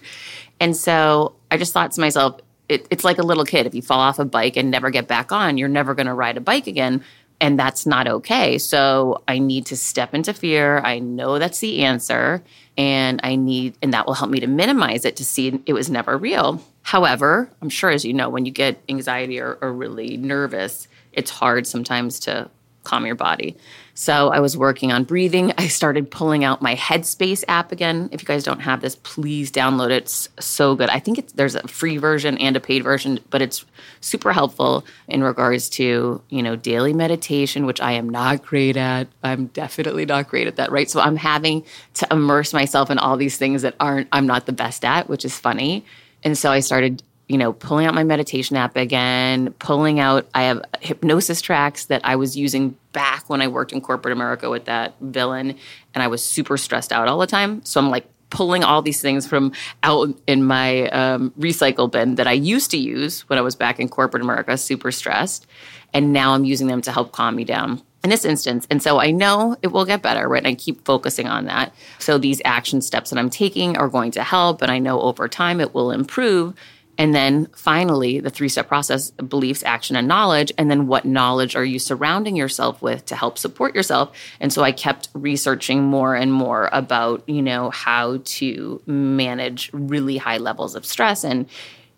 And 0.60 0.75
so 0.75 1.36
I 1.51 1.58
just 1.58 1.74
thought 1.74 1.91
to 1.91 2.01
myself, 2.01 2.39
it, 2.70 2.88
it's 2.89 3.03
like 3.03 3.17
a 3.17 3.24
little 3.24 3.46
kid. 3.46 3.65
If 3.65 3.75
you 3.75 3.82
fall 3.82 4.00
off 4.00 4.20
a 4.20 4.25
bike 4.25 4.58
and 4.58 4.72
never 4.72 4.89
get 4.89 5.08
back 5.08 5.32
on, 5.32 5.58
you're 5.58 5.70
never 5.70 5.94
going 5.94 6.08
to 6.08 6.13
ride 6.13 6.38
a 6.38 6.41
bike 6.41 6.67
again. 6.67 7.03
And 7.41 7.60
that's 7.60 7.86
not 7.86 8.08
okay. 8.08 8.58
So 8.58 9.22
I 9.27 9.39
need 9.39 9.65
to 9.67 9.77
step 9.77 10.13
into 10.13 10.34
fear. 10.34 10.79
I 10.79 11.00
know 11.00 11.38
that's 11.38 11.60
the 11.60 11.84
answer. 11.84 12.44
And 12.77 13.20
I 13.24 13.36
need, 13.36 13.77
and 13.82 13.94
that 13.94 14.08
will 14.08 14.13
help 14.13 14.32
me 14.32 14.39
to 14.39 14.48
minimize 14.48 15.05
it 15.05 15.17
to 15.17 15.25
see 15.25 15.62
it 15.65 15.74
was 15.74 15.89
never 15.89 16.17
real. 16.17 16.62
However, 16.82 17.50
I'm 17.62 17.70
sure 17.70 17.89
as 17.89 18.05
you 18.05 18.13
know, 18.13 18.29
when 18.29 18.46
you 18.46 18.51
get 18.51 18.82
anxiety 18.88 19.39
or, 19.39 19.58
or 19.62 19.74
really 19.74 20.17
nervous, 20.17 20.88
it's 21.12 21.32
hard 21.32 21.67
sometimes 21.67 22.20
to 22.22 22.50
calm 22.86 23.06
your 23.06 23.15
body. 23.15 23.58
So 23.98 24.30
I 24.30 24.39
was 24.39 24.58
working 24.58 24.92
on 24.92 25.06
breathing. 25.06 25.54
I 25.58 25.68
started 25.68 26.12
pulling 26.12 26.44
out 26.44 26.62
my 26.62 26.75
Headspace 26.75 27.46
app 27.48 27.72
again. 27.72 28.10
If 28.12 28.22
you 28.22 28.25
guys 28.25 28.44
don't 28.44 28.60
have 28.60 28.82
this, 28.82 28.98
please 28.98 29.50
download 29.51 29.88
it. 29.88 30.04
It's 30.04 30.27
so 30.39 30.75
good. 30.75 30.89
I 30.89 31.00
think 31.00 31.18
it's, 31.18 31.32
there's 31.34 31.56
a 31.56 31.65
free 31.68 31.98
version 31.98 32.38
and 32.38 32.58
a 32.58 32.60
paid 32.60 32.84
version, 32.84 33.20
but 33.30 33.42
it's 33.42 33.65
super 34.01 34.34
helpful 34.34 34.86
in 35.08 35.24
regards 35.24 35.70
to, 35.72 36.22
you 36.30 36.44
know, 36.44 36.58
daily 36.58 36.94
meditation, 36.94 37.65
which 37.65 37.80
I 37.80 37.94
am 37.94 38.10
not 38.10 38.44
great 38.44 38.75
at. 38.75 39.08
I'm 39.24 39.48
definitely 39.48 40.06
not 40.06 40.27
great 40.27 40.48
at 40.48 40.58
that, 40.58 40.72
right? 40.72 40.89
So 40.89 41.00
I'm 41.00 41.15
having 41.15 41.63
to 41.96 42.08
immerse 42.12 42.54
myself 42.54 42.92
in 42.92 42.98
all 42.98 43.15
these 43.15 43.38
things 43.38 43.62
that 43.62 43.75
aren't 43.80 44.10
I'm 44.12 44.27
not 44.27 44.46
the 44.46 44.54
best 44.54 44.84
at, 44.84 45.08
which 45.08 45.24
is 45.24 45.39
funny. 45.39 45.86
And 46.24 46.38
so 46.38 46.51
I 46.51 46.60
started 46.60 47.01
you 47.27 47.38
know, 47.38 47.53
pulling 47.53 47.88
out 47.88 47.96
my 47.96 48.03
meditation 48.03 48.55
app 48.55 48.75
again, 48.75 49.53
pulling 49.60 50.00
out, 50.00 50.27
I 50.34 50.44
have 50.44 50.62
hypnosis 50.82 51.41
tracks 51.41 51.86
that 51.86 52.01
I 52.03 52.15
was 52.15 52.38
using 52.38 52.77
back 52.91 53.29
when 53.29 53.41
I 53.41 53.48
worked 53.48 53.72
in 53.72 53.82
corporate 53.82 54.12
America 54.12 54.50
with 54.50 54.65
that 54.65 54.94
villain. 55.01 55.55
And 55.94 56.03
I 56.03 56.08
was 56.08 56.24
super 56.24 56.58
stressed 56.58 56.91
out 56.91 57.08
all 57.08 57.17
the 57.17 57.27
time. 57.27 57.63
So 57.65 57.79
I'm 57.79 57.89
like 57.89 58.08
pulling 58.29 58.63
all 58.63 58.82
these 58.82 59.01
things 59.01 59.25
from 59.25 59.53
out 59.84 60.10
in 60.27 60.44
my 60.44 60.88
um, 60.89 61.32
recycle 61.39 61.89
bin 61.89 62.15
that 62.15 62.27
I 62.27 62.34
used 62.34 62.70
to 62.72 62.77
use 62.77 63.22
when 63.22 63.39
I 63.39 63.41
was 63.41 63.55
back 63.55 63.79
in 63.79 63.89
corporate 63.89 64.24
America, 64.24 64.58
super 64.58 64.91
stressed. 64.91 65.48
And 65.94 66.13
now 66.13 66.34
I'm 66.34 66.44
using 66.44 66.67
them 66.67 66.82
to 66.82 66.91
help 66.91 67.12
calm 67.12 67.36
me 67.36 67.44
down 67.44 67.82
in 68.03 68.12
this 68.12 68.25
instance. 68.25 68.67
And 68.70 68.84
so 68.84 69.00
I 69.00 69.10
know 69.10 69.55
it 69.63 69.67
will 69.67 69.86
get 69.86 70.01
better, 70.01 70.27
right? 70.27 70.39
And 70.39 70.48
I 70.48 70.53
keep 70.53 70.86
focusing 70.86 71.27
on 71.27 71.46
that. 71.46 71.74
So 71.98 72.17
these 72.17 72.41
action 72.46 72.82
steps 72.82 73.10
that 73.10 73.17
I'm 73.17 73.32
taking 73.32 73.77
are 73.77 73.88
going 73.88 74.12
to 74.12 74.24
help. 74.24 74.62
And 74.62 74.72
I 74.72 74.77
know 74.77 75.01
over 75.01 75.27
time 75.27 75.60
it 75.60 75.74
will 75.74 75.91
improve. 75.91 76.53
And 76.98 77.14
then 77.14 77.48
finally, 77.56 78.20
the 78.20 78.30
three 78.30 78.50
step 78.50 78.68
process 78.68 79.12
beliefs, 79.12 79.64
action, 79.64 79.96
and 79.96 80.08
knowledge. 80.08 80.52
And 80.58 80.72
then 80.72 80.88
what 80.88 81.06
knowledge 81.06 81.56
are 81.56 81.66
you 81.66 81.80
surrounding 81.80 82.36
yourself 82.36 82.82
with 82.82 83.06
to 83.06 83.16
help 83.16 83.38
support 83.38 83.75
yourself? 83.75 84.16
And 84.40 84.54
so 84.54 84.64
I 84.64 84.72
kept 84.72 85.10
researching 85.14 85.84
more 85.84 86.16
and 86.16 86.32
more 86.32 86.70
about, 86.72 87.28
you 87.28 87.42
know, 87.42 87.70
how 87.70 88.22
to 88.24 88.82
manage 88.86 89.70
really 89.74 90.18
high 90.18 90.38
levels 90.38 90.75
of 90.75 90.86
stress. 90.86 91.24
And, 91.24 91.50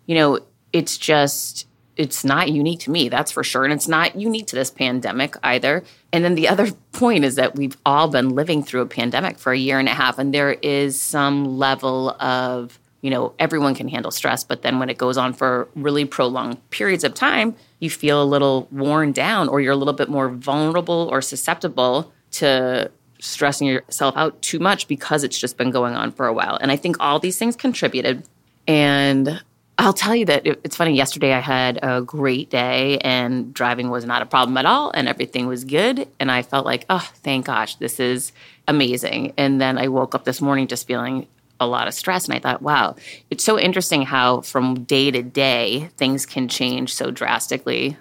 you 0.06 0.16
know, 0.16 0.40
it's 0.72 0.98
just, 0.98 1.66
it's 1.96 2.24
not 2.24 2.50
unique 2.50 2.80
to 2.80 2.90
me, 2.90 3.08
that's 3.08 3.32
for 3.32 3.44
sure. 3.44 3.64
And 3.64 3.72
it's 3.72 3.88
not 3.88 4.16
unique 4.16 4.46
to 4.48 4.56
this 4.56 4.70
pandemic 4.70 5.36
either. 5.42 5.84
And 6.12 6.24
then 6.24 6.34
the 6.34 6.48
other 6.48 6.70
point 6.92 7.24
is 7.24 7.36
that 7.36 7.56
we've 7.56 7.76
all 7.86 8.08
been 8.08 8.30
living 8.30 8.62
through 8.64 8.80
a 8.82 8.86
pandemic 8.86 9.38
for 9.38 9.52
a 9.52 9.58
year 9.58 9.78
and 9.78 9.88
a 9.88 9.94
half, 9.94 10.18
and 10.18 10.34
there 10.34 10.52
is 10.52 11.00
some 11.00 11.58
level 11.58 12.10
of 12.20 12.78
you 13.00 13.10
know, 13.10 13.32
everyone 13.38 13.74
can 13.74 13.88
handle 13.88 14.10
stress, 14.10 14.42
but 14.42 14.62
then 14.62 14.78
when 14.78 14.90
it 14.90 14.98
goes 14.98 15.16
on 15.16 15.32
for 15.32 15.68
really 15.74 16.04
prolonged 16.04 16.58
periods 16.70 17.04
of 17.04 17.14
time, 17.14 17.54
you 17.78 17.90
feel 17.90 18.22
a 18.22 18.24
little 18.24 18.66
worn 18.72 19.12
down 19.12 19.48
or 19.48 19.60
you're 19.60 19.72
a 19.72 19.76
little 19.76 19.94
bit 19.94 20.08
more 20.08 20.28
vulnerable 20.28 21.08
or 21.10 21.22
susceptible 21.22 22.12
to 22.32 22.90
stressing 23.20 23.66
yourself 23.66 24.16
out 24.16 24.40
too 24.42 24.58
much 24.58 24.88
because 24.88 25.24
it's 25.24 25.38
just 25.38 25.56
been 25.56 25.70
going 25.70 25.94
on 25.94 26.12
for 26.12 26.26
a 26.26 26.32
while. 26.32 26.56
And 26.60 26.70
I 26.70 26.76
think 26.76 26.96
all 27.00 27.18
these 27.18 27.38
things 27.38 27.56
contributed. 27.56 28.24
And 28.66 29.42
I'll 29.78 29.92
tell 29.92 30.14
you 30.14 30.26
that 30.26 30.44
it's 30.44 30.76
funny. 30.76 30.94
Yesterday, 30.94 31.32
I 31.32 31.38
had 31.38 31.78
a 31.82 32.02
great 32.02 32.50
day 32.50 32.98
and 32.98 33.54
driving 33.54 33.90
was 33.90 34.04
not 34.04 34.22
a 34.22 34.26
problem 34.26 34.56
at 34.56 34.66
all, 34.66 34.90
and 34.90 35.06
everything 35.08 35.46
was 35.46 35.64
good. 35.64 36.08
And 36.18 36.32
I 36.32 36.42
felt 36.42 36.66
like, 36.66 36.84
oh, 36.90 37.08
thank 37.22 37.46
gosh, 37.46 37.76
this 37.76 38.00
is 38.00 38.32
amazing. 38.66 39.34
And 39.36 39.60
then 39.60 39.78
I 39.78 39.86
woke 39.86 40.16
up 40.16 40.24
this 40.24 40.40
morning 40.40 40.66
just 40.66 40.86
feeling 40.86 41.28
a 41.60 41.66
lot 41.66 41.88
of 41.88 41.94
stress. 41.94 42.26
And 42.26 42.34
I 42.34 42.38
thought, 42.38 42.62
wow, 42.62 42.96
it's 43.30 43.44
so 43.44 43.58
interesting 43.58 44.02
how 44.02 44.42
from 44.42 44.84
day 44.84 45.10
to 45.10 45.22
day 45.22 45.90
things 45.96 46.26
can 46.26 46.48
change 46.48 46.94
so 46.94 47.10
drastically. 47.10 47.96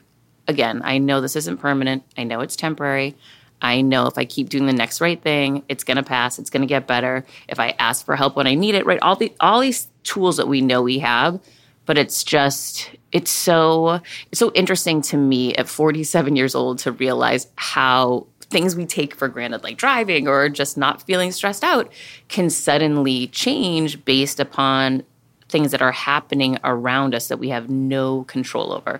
Again, 0.47 0.81
I 0.83 0.97
know 0.97 1.21
this 1.21 1.35
isn't 1.35 1.57
permanent, 1.57 2.03
I 2.17 2.23
know 2.23 2.41
it's 2.41 2.55
temporary. 2.55 3.15
I 3.61 3.81
know 3.81 4.05
if 4.05 4.17
I 4.17 4.25
keep 4.25 4.49
doing 4.49 4.67
the 4.67 4.73
next 4.73 5.01
right 5.01 5.19
thing, 5.19 5.63
it's 5.67 5.83
going 5.83 5.97
to 5.97 6.03
pass. 6.03 6.37
It's 6.37 6.51
going 6.51 6.61
to 6.61 6.67
get 6.67 6.85
better. 6.85 7.25
If 7.47 7.59
I 7.59 7.69
ask 7.79 8.05
for 8.05 8.15
help 8.15 8.35
when 8.35 8.45
I 8.45 8.53
need 8.53 8.75
it, 8.75 8.85
right? 8.85 8.99
All 9.01 9.15
the 9.15 9.33
all 9.39 9.59
these 9.59 9.87
tools 10.03 10.37
that 10.37 10.47
we 10.47 10.61
know 10.61 10.83
we 10.83 10.99
have, 10.99 11.39
but 11.85 11.97
it's 11.97 12.23
just 12.23 12.91
it's 13.11 13.31
so 13.31 13.99
it's 14.31 14.39
so 14.39 14.51
interesting 14.53 15.01
to 15.03 15.17
me 15.17 15.55
at 15.55 15.67
47 15.67 16.35
years 16.35 16.53
old 16.53 16.79
to 16.79 16.91
realize 16.91 17.47
how 17.55 18.27
things 18.49 18.75
we 18.75 18.85
take 18.85 19.15
for 19.15 19.27
granted, 19.27 19.63
like 19.63 19.77
driving 19.77 20.27
or 20.27 20.49
just 20.49 20.77
not 20.77 21.01
feeling 21.01 21.31
stressed 21.31 21.63
out, 21.63 21.91
can 22.27 22.49
suddenly 22.49 23.27
change 23.27 24.03
based 24.05 24.39
upon 24.39 25.03
things 25.49 25.71
that 25.71 25.81
are 25.81 25.91
happening 25.91 26.57
around 26.63 27.15
us 27.15 27.27
that 27.27 27.39
we 27.39 27.49
have 27.49 27.69
no 27.69 28.23
control 28.25 28.73
over. 28.73 28.99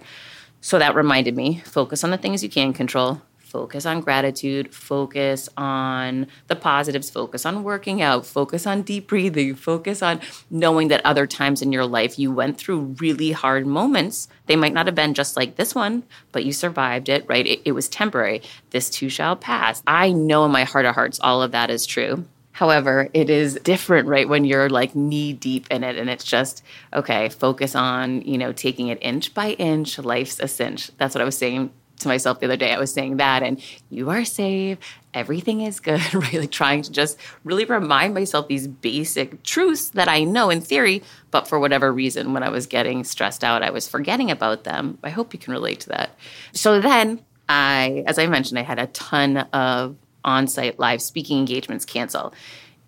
So 0.62 0.80
that 0.80 0.96
reminded 0.96 1.36
me 1.36 1.62
focus 1.66 2.04
on 2.04 2.12
the 2.12 2.18
things 2.18 2.44
you 2.44 2.50
can 2.50 2.74
control, 2.74 3.22
focus 3.48 3.86
on 3.86 4.02
gratitude, 4.02 4.74
focus 4.74 5.48
on 5.56 6.28
the 6.48 6.56
positives, 6.56 7.10
focus 7.10 7.46
on 7.46 7.64
working 7.64 8.02
out, 8.02 8.26
focus 8.26 8.68
on 8.68 8.82
deep 8.82 9.08
breathing, 9.08 9.56
focus 9.56 10.02
on 10.02 10.20
knowing 10.50 10.90
that 10.90 11.06
other 11.06 11.26
times 11.26 11.62
in 11.62 11.72
your 11.72 11.86
life 11.86 12.20
you 12.20 12.32
went 12.32 12.58
through 12.58 12.96
really 13.00 13.32
hard 13.32 13.66
moments. 13.66 14.28
They 14.48 14.56
might 14.56 14.74
not 14.74 14.86
have 14.86 14.96
been 14.96 15.14
just 15.14 15.38
like 15.38 15.56
this 15.56 15.74
one, 15.74 16.04
but 16.32 16.44
you 16.44 16.52
survived 16.52 17.10
it, 17.10 17.26
right? 17.28 17.48
It, 17.48 17.62
it 17.64 17.72
was 17.72 17.88
temporary. 17.88 18.42
This 18.72 18.90
too 18.90 19.10
shall 19.10 19.36
pass. 19.36 19.82
I 19.88 20.12
know 20.12 20.46
in 20.46 20.52
my 20.52 20.66
heart 20.66 20.86
of 20.86 20.96
hearts 20.96 21.20
all 21.22 21.42
of 21.42 21.52
that 21.54 21.70
is 21.70 21.86
true. 21.86 22.26
However, 22.52 23.08
it 23.14 23.30
is 23.30 23.60
different, 23.64 24.08
right? 24.08 24.28
When 24.28 24.44
you're 24.44 24.68
like 24.68 24.96
knee 24.96 25.32
deep 25.32 25.68
in 25.70 25.84
it 25.84 25.96
and 25.96 26.10
it's 26.10 26.24
just, 26.24 26.64
okay, 26.92 27.30
focus 27.30 27.76
on, 27.76 28.24
you 28.24 28.36
know, 28.40 28.52
taking 28.52 28.88
it 28.88 28.98
inch 29.00 29.36
by 29.36 29.52
inch. 29.52 30.00
Life's 30.00 30.40
a 30.40 30.48
cinch. 30.48 30.90
That's 30.98 31.14
what 31.14 31.22
I 31.22 31.26
was 31.26 31.38
saying 31.38 31.72
to 32.00 32.08
myself 32.08 32.40
the 32.40 32.46
other 32.46 32.58
day. 32.58 32.74
I 32.74 32.80
was 32.80 32.94
saying 32.94 33.18
that, 33.18 33.44
and 33.44 33.62
you 33.90 34.10
are 34.10 34.26
safe. 34.26 34.78
Everything 35.14 35.62
is 35.62 35.80
good, 35.80 36.14
right? 36.14 36.34
Like 36.34 36.52
trying 36.52 36.82
to 36.84 36.92
just 36.92 37.18
really 37.44 37.66
remind 37.66 38.14
myself 38.14 38.48
these 38.48 38.68
basic 38.68 39.44
truths 39.44 39.90
that 39.90 40.08
I 40.08 40.24
know 40.24 40.50
in 40.50 40.62
theory, 40.62 41.04
but 41.32 41.48
for 41.48 41.60
whatever 41.60 41.92
reason, 41.92 42.34
when 42.34 42.44
I 42.44 42.50
was 42.50 42.68
getting 42.68 43.04
stressed 43.04 43.44
out, 43.44 43.64
I 43.64 43.72
was 43.72 43.88
forgetting 43.88 44.32
about 44.32 44.64
them. 44.64 44.98
I 45.04 45.10
hope 45.10 45.34
you 45.34 45.40
can 45.40 45.54
relate 45.54 45.82
to 45.82 45.90
that. 45.90 46.12
So 46.54 46.80
then 46.80 47.22
I, 47.50 48.04
as 48.08 48.20
I 48.20 48.28
mentioned, 48.28 48.60
I 48.60 48.64
had 48.64 48.80
a 48.80 48.88
ton 48.88 49.38
of 49.38 49.96
on 50.24 50.48
site 50.48 50.78
live 50.78 51.02
speaking 51.02 51.40
engagements 51.40 51.86
cancel 51.86 52.34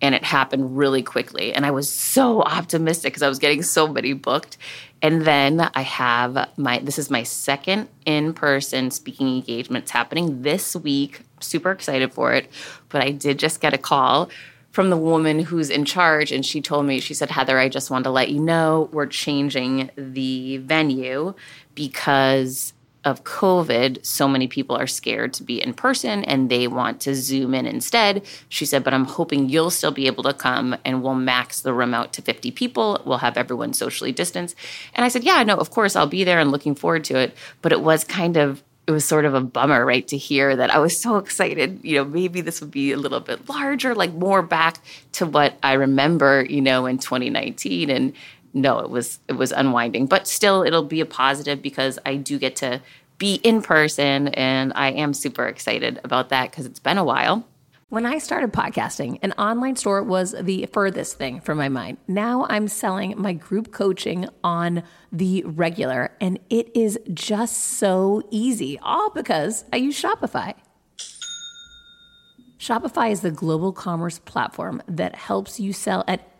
and 0.02 0.14
it 0.14 0.24
happened 0.24 0.76
really 0.76 1.02
quickly. 1.02 1.52
And 1.52 1.66
I 1.66 1.70
was 1.70 1.90
so 1.90 2.42
optimistic 2.42 3.12
because 3.12 3.22
I 3.22 3.28
was 3.28 3.38
getting 3.38 3.62
so 3.62 3.86
many 3.86 4.12
booked. 4.12 4.56
And 5.02 5.22
then 5.22 5.70
I 5.74 5.82
have 5.82 6.48
my 6.56 6.78
this 6.78 6.98
is 6.98 7.10
my 7.10 7.22
second 7.22 7.88
in-person 8.06 8.90
speaking 8.90 9.28
engagement. 9.28 9.84
It's 9.84 9.90
happening 9.90 10.42
this 10.42 10.74
week. 10.76 11.22
Super 11.40 11.70
excited 11.70 12.12
for 12.12 12.32
it. 12.32 12.50
But 12.88 13.02
I 13.02 13.10
did 13.10 13.38
just 13.38 13.60
get 13.60 13.74
a 13.74 13.78
call 13.78 14.30
from 14.70 14.90
the 14.90 14.96
woman 14.96 15.40
who's 15.40 15.68
in 15.68 15.84
charge 15.84 16.30
and 16.30 16.46
she 16.46 16.60
told 16.60 16.86
me 16.86 17.00
she 17.00 17.14
said 17.14 17.30
Heather 17.30 17.58
I 17.58 17.68
just 17.68 17.90
wanted 17.90 18.04
to 18.04 18.10
let 18.10 18.30
you 18.30 18.38
know 18.38 18.88
we're 18.92 19.06
changing 19.06 19.90
the 19.96 20.58
venue 20.58 21.34
because 21.74 22.72
of 23.04 23.24
COVID, 23.24 24.04
so 24.04 24.28
many 24.28 24.46
people 24.46 24.76
are 24.76 24.86
scared 24.86 25.32
to 25.34 25.42
be 25.42 25.62
in 25.62 25.72
person 25.72 26.22
and 26.24 26.50
they 26.50 26.66
want 26.66 27.00
to 27.02 27.14
Zoom 27.14 27.54
in 27.54 27.66
instead. 27.66 28.24
She 28.48 28.66
said, 28.66 28.84
but 28.84 28.92
I'm 28.92 29.06
hoping 29.06 29.48
you'll 29.48 29.70
still 29.70 29.90
be 29.90 30.06
able 30.06 30.22
to 30.24 30.34
come 30.34 30.76
and 30.84 31.02
we'll 31.02 31.14
max 31.14 31.60
the 31.60 31.72
room 31.72 31.94
out 31.94 32.12
to 32.14 32.22
50 32.22 32.50
people. 32.50 33.00
We'll 33.06 33.18
have 33.18 33.36
everyone 33.36 33.72
socially 33.72 34.12
distanced. 34.12 34.54
And 34.94 35.04
I 35.04 35.08
said, 35.08 35.24
yeah, 35.24 35.42
no, 35.42 35.56
of 35.56 35.70
course, 35.70 35.96
I'll 35.96 36.06
be 36.06 36.24
there 36.24 36.38
and 36.40 36.52
looking 36.52 36.74
forward 36.74 37.04
to 37.04 37.16
it. 37.16 37.34
But 37.62 37.72
it 37.72 37.80
was 37.80 38.04
kind 38.04 38.36
of, 38.36 38.62
it 38.86 38.92
was 38.92 39.04
sort 39.04 39.24
of 39.24 39.34
a 39.34 39.40
bummer, 39.40 39.86
right, 39.86 40.06
to 40.08 40.18
hear 40.18 40.56
that 40.56 40.70
I 40.70 40.78
was 40.78 40.98
so 41.00 41.16
excited. 41.16 41.80
You 41.82 41.96
know, 41.96 42.04
maybe 42.04 42.40
this 42.40 42.60
would 42.60 42.70
be 42.70 42.92
a 42.92 42.96
little 42.96 43.20
bit 43.20 43.48
larger, 43.48 43.94
like 43.94 44.12
more 44.12 44.42
back 44.42 44.78
to 45.12 45.26
what 45.26 45.54
I 45.62 45.74
remember, 45.74 46.44
you 46.44 46.60
know, 46.60 46.86
in 46.86 46.98
2019. 46.98 47.88
And 47.88 48.12
no, 48.52 48.78
it 48.80 48.90
was 48.90 49.20
it 49.28 49.34
was 49.34 49.52
unwinding, 49.52 50.06
but 50.06 50.26
still 50.26 50.62
it'll 50.62 50.84
be 50.84 51.00
a 51.00 51.06
positive 51.06 51.62
because 51.62 51.98
I 52.04 52.16
do 52.16 52.38
get 52.38 52.56
to 52.56 52.80
be 53.18 53.34
in 53.34 53.62
person 53.62 54.28
and 54.28 54.72
I 54.74 54.90
am 54.92 55.14
super 55.14 55.46
excited 55.46 56.00
about 56.02 56.30
that 56.30 56.50
because 56.50 56.66
it's 56.66 56.80
been 56.80 56.98
a 56.98 57.04
while. 57.04 57.46
When 57.90 58.06
I 58.06 58.18
started 58.18 58.52
podcasting, 58.52 59.18
an 59.20 59.32
online 59.32 59.74
store 59.74 60.02
was 60.04 60.32
the 60.40 60.66
furthest 60.72 61.18
thing 61.18 61.40
from 61.40 61.58
my 61.58 61.68
mind. 61.68 61.98
Now 62.06 62.46
I'm 62.48 62.68
selling 62.68 63.20
my 63.20 63.32
group 63.32 63.72
coaching 63.72 64.28
on 64.44 64.84
the 65.10 65.42
regular, 65.44 66.12
and 66.20 66.38
it 66.50 66.70
is 66.76 67.00
just 67.12 67.56
so 67.58 68.22
easy, 68.30 68.78
all 68.80 69.10
because 69.10 69.64
I 69.72 69.78
use 69.78 70.00
Shopify. 70.00 70.54
Shopify 72.60 73.10
is 73.10 73.22
the 73.22 73.32
global 73.32 73.72
commerce 73.72 74.20
platform 74.20 74.82
that 74.86 75.16
helps 75.16 75.58
you 75.58 75.72
sell 75.72 76.04
at 76.06 76.39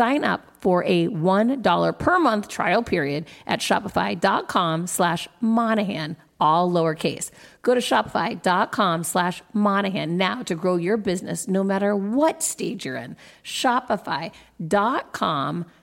Sign 0.00 0.24
up 0.24 0.46
for 0.62 0.82
a 0.84 1.08
$1 1.08 1.98
per 1.98 2.18
month 2.18 2.48
trial 2.48 2.82
period 2.82 3.26
at 3.46 3.60
shopify.com 3.60 4.86
slash 4.86 5.28
Monahan 5.42 6.16
all 6.40 6.70
lowercase. 6.70 7.30
Go 7.60 7.74
to 7.74 7.82
shopify.com 7.82 9.04
slash 9.04 9.42
Monahan 9.52 10.16
now 10.16 10.42
to 10.44 10.54
grow 10.54 10.76
your 10.76 10.96
business 10.96 11.46
no 11.48 11.62
matter 11.62 11.94
what 11.94 12.42
stage 12.42 12.86
you're 12.86 12.96
in. 12.96 13.14
Shopify.com 13.44 14.32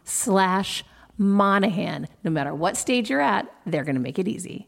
slash 0.04 0.84
Monahan. 1.20 2.08
No 2.24 2.32
matter 2.32 2.56
what 2.56 2.76
stage 2.76 3.12
you're 3.12 3.22
at, 3.22 3.48
they're 3.68 3.84
going 3.84 3.98
to 3.98 4.02
make 4.02 4.18
it 4.18 4.28
easy. 4.28 4.68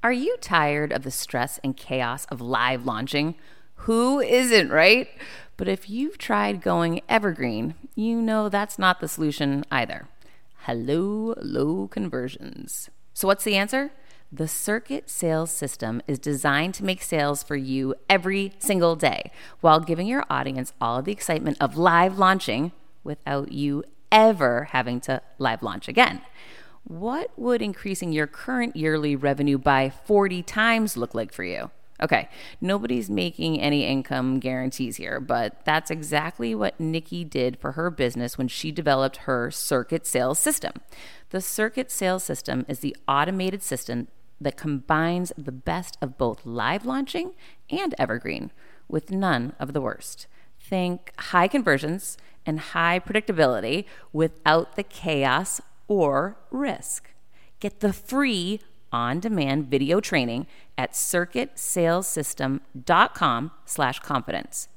Are 0.00 0.12
you 0.12 0.36
tired 0.40 0.92
of 0.92 1.02
the 1.02 1.10
stress 1.10 1.58
and 1.64 1.76
chaos 1.76 2.24
of 2.26 2.40
live 2.40 2.86
launching? 2.86 3.34
Who 3.82 4.20
isn't, 4.20 4.70
right? 4.70 5.08
But 5.56 5.66
if 5.66 5.90
you've 5.90 6.18
tried 6.18 6.62
going 6.62 7.00
evergreen, 7.08 7.74
you 7.96 8.22
know 8.22 8.48
that's 8.48 8.78
not 8.78 9.00
the 9.00 9.08
solution 9.08 9.64
either. 9.72 10.06
Hello, 10.66 11.34
low 11.42 11.88
conversions. 11.88 12.90
So, 13.12 13.26
what's 13.26 13.42
the 13.42 13.56
answer? 13.56 13.90
The 14.30 14.46
Circuit 14.46 15.10
Sales 15.10 15.50
System 15.50 16.00
is 16.06 16.20
designed 16.20 16.74
to 16.74 16.84
make 16.84 17.02
sales 17.02 17.42
for 17.42 17.56
you 17.56 17.96
every 18.08 18.52
single 18.60 18.94
day 18.94 19.32
while 19.60 19.80
giving 19.80 20.06
your 20.06 20.24
audience 20.30 20.72
all 20.80 20.98
of 20.98 21.06
the 21.06 21.12
excitement 21.12 21.56
of 21.60 21.76
live 21.76 22.18
launching 22.18 22.70
without 23.02 23.50
you 23.50 23.82
ever 24.12 24.68
having 24.70 25.00
to 25.00 25.22
live 25.38 25.62
launch 25.62 25.88
again. 25.88 26.20
What 26.88 27.30
would 27.38 27.60
increasing 27.60 28.12
your 28.12 28.26
current 28.26 28.74
yearly 28.74 29.14
revenue 29.14 29.58
by 29.58 29.90
40 29.90 30.42
times 30.42 30.96
look 30.96 31.14
like 31.14 31.34
for 31.34 31.44
you? 31.44 31.70
Okay, 32.02 32.30
nobody's 32.62 33.10
making 33.10 33.60
any 33.60 33.84
income 33.84 34.40
guarantees 34.40 34.96
here, 34.96 35.20
but 35.20 35.62
that's 35.66 35.90
exactly 35.90 36.54
what 36.54 36.80
Nikki 36.80 37.24
did 37.24 37.58
for 37.58 37.72
her 37.72 37.90
business 37.90 38.38
when 38.38 38.48
she 38.48 38.72
developed 38.72 39.18
her 39.18 39.50
circuit 39.50 40.06
sales 40.06 40.38
system. 40.38 40.72
The 41.28 41.42
circuit 41.42 41.90
sales 41.90 42.24
system 42.24 42.64
is 42.68 42.78
the 42.78 42.96
automated 43.06 43.62
system 43.62 44.08
that 44.40 44.56
combines 44.56 45.30
the 45.36 45.52
best 45.52 45.98
of 46.00 46.16
both 46.16 46.46
live 46.46 46.86
launching 46.86 47.32
and 47.68 47.94
evergreen 47.98 48.50
with 48.88 49.10
none 49.10 49.52
of 49.60 49.74
the 49.74 49.82
worst. 49.82 50.26
Think 50.58 51.12
high 51.18 51.48
conversions 51.48 52.16
and 52.46 52.60
high 52.60 52.98
predictability 52.98 53.84
without 54.10 54.76
the 54.76 54.82
chaos 54.82 55.60
or 55.88 56.36
risk. 56.50 57.10
Get 57.60 57.80
the 57.80 57.92
free 57.92 58.60
on-demand 58.92 59.68
video 59.68 60.00
training 60.00 60.46
at 60.76 60.92
circuitsalessystem.com 60.92 63.50
slash 63.64 63.98
confidence. 63.98 64.68